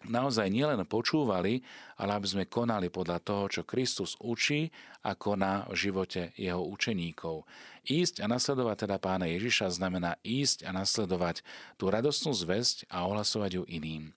naozaj 0.02 0.50
nielen 0.50 0.82
počúvali, 0.84 1.62
ale 1.96 2.10
aby 2.18 2.26
sme 2.26 2.44
konali 2.50 2.90
podľa 2.90 3.22
toho, 3.22 3.44
čo 3.48 3.62
Kristus 3.62 4.18
učí 4.20 4.68
a 5.06 5.14
koná 5.14 5.64
v 5.70 5.76
živote 5.88 6.34
jeho 6.34 6.60
učeníkov. 6.66 7.46
Ísť 7.84 8.24
a 8.24 8.26
nasledovať 8.28 8.88
teda 8.88 8.96
pána 8.98 9.30
Ježiša 9.30 9.76
znamená 9.76 10.16
ísť 10.24 10.66
a 10.66 10.74
nasledovať 10.74 11.44
tú 11.76 11.88
radostnú 11.92 12.34
zväzť 12.34 12.88
a 12.90 13.04
ohlasovať 13.06 13.60
ju 13.60 13.64
iným. 13.68 14.10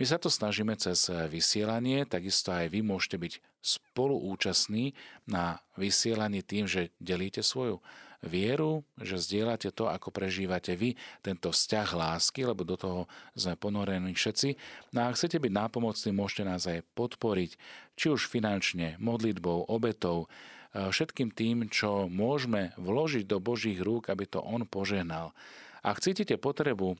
My 0.00 0.08
sa 0.08 0.16
to 0.16 0.32
snažíme 0.32 0.72
cez 0.80 1.12
vysielanie, 1.28 2.08
takisto 2.08 2.56
aj 2.56 2.72
vy 2.72 2.80
môžete 2.80 3.20
byť 3.20 3.32
spoluúčastní 3.60 4.96
na 5.28 5.60
vysielaní 5.76 6.40
tým, 6.40 6.64
že 6.64 6.88
delíte 6.96 7.44
svoju 7.44 7.84
vieru, 8.20 8.84
že 9.00 9.16
zdieľate 9.16 9.72
to, 9.72 9.88
ako 9.88 10.12
prežívate 10.12 10.76
vy 10.76 10.96
tento 11.24 11.50
vzťah 11.50 11.88
lásky, 11.96 12.44
lebo 12.44 12.68
do 12.68 12.76
toho 12.76 13.00
sme 13.32 13.56
ponorení 13.56 14.12
všetci. 14.12 14.48
No 14.92 15.04
a 15.04 15.12
ak 15.12 15.16
chcete 15.16 15.40
byť 15.40 15.52
nápomocní, 15.52 16.10
môžete 16.12 16.44
nás 16.44 16.68
aj 16.68 16.84
podporiť, 16.92 17.56
či 17.96 18.06
už 18.12 18.28
finančne, 18.28 19.00
modlitbou, 19.00 19.68
obetou, 19.72 20.28
e, 20.72 20.88
všetkým 20.92 21.32
tým, 21.32 21.72
čo 21.72 22.08
môžeme 22.12 22.76
vložiť 22.76 23.24
do 23.24 23.40
Božích 23.40 23.80
rúk, 23.80 24.12
aby 24.12 24.28
to 24.28 24.44
On 24.44 24.68
požehnal. 24.68 25.32
Ak 25.80 26.04
cítite 26.04 26.36
potrebu 26.36 26.92
e, 26.92 26.96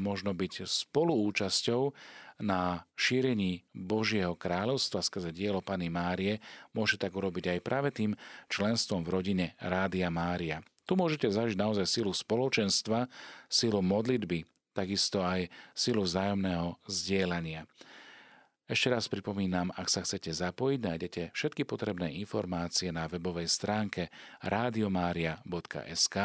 možno 0.00 0.32
byť 0.32 0.64
spoluúčasťou 0.64 1.82
na 2.40 2.86
šírení 2.94 3.64
Božieho 3.74 4.36
kráľovstva 4.38 5.02
skrze 5.04 5.34
dielo 5.34 5.60
Pany 5.60 5.92
Márie, 5.92 6.38
môže 6.72 6.96
tak 6.96 7.12
urobiť 7.12 7.58
aj 7.58 7.60
práve 7.60 7.90
tým 7.90 8.16
členstvom 8.48 9.04
v 9.04 9.12
rodine 9.12 9.46
Rádia 9.60 10.08
Mária. 10.08 10.64
Tu 10.86 10.98
môžete 10.98 11.30
zažiť 11.30 11.56
naozaj 11.56 11.86
silu 11.86 12.10
spoločenstva, 12.10 13.06
silu 13.46 13.80
modlitby, 13.80 14.44
takisto 14.74 15.22
aj 15.22 15.46
silu 15.76 16.02
vzájomného 16.02 16.80
zdieľania. 16.88 17.68
Ešte 18.72 18.88
raz 18.88 19.04
pripomínam, 19.04 19.68
ak 19.74 19.90
sa 19.92 20.00
chcete 20.00 20.32
zapojiť, 20.32 20.80
nájdete 20.80 21.22
všetky 21.36 21.68
potrebné 21.68 22.14
informácie 22.16 22.88
na 22.88 23.04
webovej 23.04 23.44
stránke 23.44 24.08
radiomaria.sk 24.40 26.16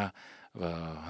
v 0.58 0.64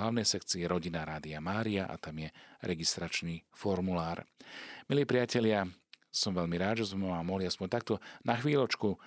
hlavnej 0.03 0.27
sekcii 0.27 0.67
Rodina 0.67 1.07
Rádia 1.07 1.39
Mária 1.39 1.87
a 1.87 1.95
tam 1.95 2.19
je 2.19 2.29
registračný 2.67 3.47
formulár. 3.55 4.27
Milí 4.91 5.07
priatelia, 5.07 5.63
som 6.11 6.33
veľmi 6.33 6.57
rád, 6.57 6.81
že 6.81 6.97
sme 6.97 7.13
vám 7.13 7.29
mohli 7.29 7.45
aspoň 7.45 7.67
takto 7.69 7.93
na 8.25 8.33
chvíľočku 8.33 8.89
e, 8.89 8.97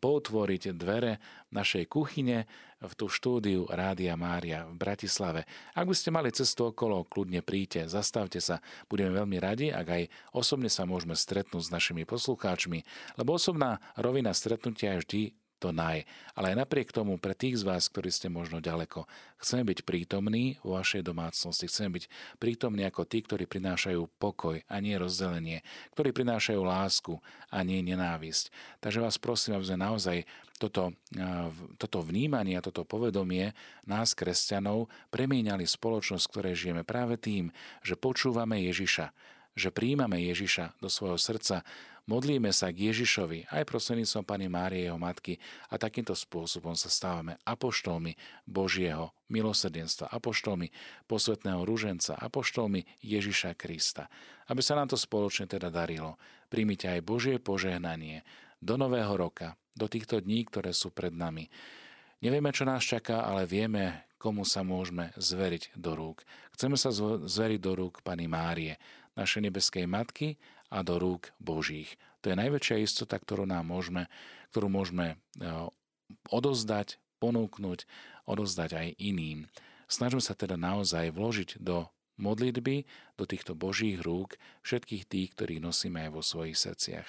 poutvoriť 0.00 0.72
dvere 0.72 1.20
našej 1.52 1.84
kuchyne 1.92 2.48
v 2.80 2.92
tú 2.96 3.12
štúdiu 3.12 3.68
Rádia 3.68 4.16
Mária 4.16 4.64
v 4.64 4.74
Bratislave. 4.80 5.44
Ak 5.76 5.84
by 5.84 5.94
ste 5.94 6.14
mali 6.14 6.32
cestu 6.32 6.72
okolo, 6.72 7.04
kľudne 7.04 7.44
príďte, 7.44 7.90
zastavte 7.92 8.40
sa. 8.40 8.64
Budeme 8.88 9.12
veľmi 9.12 9.36
radi, 9.36 9.68
ak 9.68 9.86
aj 9.86 10.02
osobne 10.32 10.72
sa 10.72 10.88
môžeme 10.88 11.12
stretnúť 11.12 11.68
s 11.68 11.74
našimi 11.74 12.08
poslucháčmi, 12.08 12.80
lebo 13.20 13.36
osobná 13.36 13.82
rovina 14.00 14.32
stretnutia 14.32 14.96
je 14.96 15.00
vždy 15.04 15.22
to 15.58 15.74
naj. 15.74 16.06
Ale 16.38 16.54
aj 16.54 16.64
napriek 16.64 16.94
tomu, 16.94 17.18
pre 17.18 17.34
tých 17.34 17.60
z 17.60 17.66
vás, 17.66 17.90
ktorí 17.90 18.08
ste 18.14 18.30
možno 18.30 18.62
ďaleko, 18.62 19.04
chceme 19.42 19.66
byť 19.66 19.82
prítomní 19.82 20.56
vo 20.62 20.78
vašej 20.78 21.02
domácnosti, 21.02 21.66
chceme 21.66 21.98
byť 21.98 22.04
prítomní 22.38 22.86
ako 22.86 23.02
tí, 23.04 23.26
ktorí 23.26 23.50
prinášajú 23.50 24.06
pokoj 24.22 24.62
a 24.64 24.76
nie 24.78 24.94
rozdelenie, 24.94 25.66
ktorí 25.98 26.14
prinášajú 26.14 26.60
lásku 26.62 27.18
a 27.50 27.58
nie 27.66 27.82
nenávisť. 27.82 28.54
Takže 28.78 29.02
vás 29.02 29.18
prosím, 29.18 29.58
aby 29.58 29.66
sme 29.66 29.78
naozaj 29.82 30.16
toto, 30.58 30.90
toto 31.78 31.98
vnímanie 32.02 32.58
a 32.58 32.64
toto 32.64 32.82
povedomie 32.82 33.54
nás, 33.86 34.14
kresťanov, 34.14 34.90
premieňali 35.14 35.62
spoločnosť, 35.62 36.24
v 36.26 36.32
ktorej 36.34 36.54
žijeme 36.58 36.82
práve 36.82 37.14
tým, 37.14 37.54
že 37.86 37.94
počúvame 37.94 38.58
Ježiša, 38.66 39.14
že 39.58 39.74
príjmame 39.74 40.22
Ježiša 40.22 40.78
do 40.78 40.86
svojho 40.86 41.18
srdca, 41.18 41.66
modlíme 42.08 42.48
sa 42.54 42.72
k 42.72 42.88
Ježišovi 42.88 43.52
aj 43.52 43.68
prostredníctvom 43.68 44.24
Pani 44.24 44.48
Márie, 44.48 44.88
jeho 44.88 44.96
matky 44.96 45.36
a 45.68 45.76
takýmto 45.76 46.16
spôsobom 46.16 46.72
sa 46.78 46.88
stávame 46.88 47.36
apoštolmi 47.44 48.16
Božieho 48.46 49.12
milosrdenstva, 49.28 50.08
apoštolmi 50.08 50.72
posvetného 51.04 51.60
rúženca, 51.66 52.16
apoštolmi 52.16 52.86
Ježiša 53.04 53.58
Krista. 53.58 54.08
Aby 54.48 54.64
sa 54.64 54.78
nám 54.78 54.88
to 54.88 54.96
spoločne 54.96 55.44
teda 55.44 55.68
darilo. 55.68 56.16
Príjmite 56.48 56.88
aj 56.88 57.04
Božie 57.04 57.36
požehnanie 57.36 58.24
do 58.62 58.80
nového 58.80 59.12
roka, 59.12 59.58
do 59.76 59.84
týchto 59.84 60.24
dní, 60.24 60.48
ktoré 60.48 60.72
sú 60.72 60.88
pred 60.88 61.12
nami. 61.12 61.50
Nevieme, 62.18 62.50
čo 62.50 62.66
nás 62.66 62.82
čaká, 62.82 63.22
ale 63.22 63.46
vieme, 63.46 64.08
komu 64.18 64.42
sa 64.42 64.66
môžeme 64.66 65.14
zveriť 65.14 65.78
do 65.78 65.94
rúk. 65.94 66.26
Chceme 66.58 66.74
sa 66.74 66.90
zveriť 66.90 67.60
do 67.62 67.72
rúk 67.78 68.02
Pani 68.02 68.26
Márie, 68.26 68.74
našej 69.18 69.50
nebeskej 69.50 69.84
Matky 69.90 70.38
a 70.70 70.86
do 70.86 71.02
rúk 71.02 71.34
Božích. 71.42 71.98
To 72.22 72.30
je 72.30 72.38
najväčšia 72.38 72.82
istota, 72.82 73.18
ktorú 73.18 73.44
nám 73.44 73.66
môžeme, 73.66 74.06
ktorú 74.54 74.70
môžeme 74.70 75.14
e, 75.14 75.16
odozdať, 76.30 77.02
ponúknuť, 77.18 77.84
odozdať 78.30 78.70
aj 78.78 78.88
iným. 79.02 79.50
Snažme 79.90 80.22
sa 80.22 80.38
teda 80.38 80.54
naozaj 80.54 81.10
vložiť 81.10 81.58
do 81.58 81.90
modlitby, 82.18 82.84
do 83.14 83.24
týchto 83.24 83.54
Božích 83.54 84.02
rúk 84.02 84.36
všetkých 84.66 85.06
tých, 85.06 85.28
ktorých 85.34 85.62
nosíme 85.62 86.06
aj 86.06 86.10
vo 86.12 86.22
svojich 86.22 86.58
srdciach. 86.58 87.08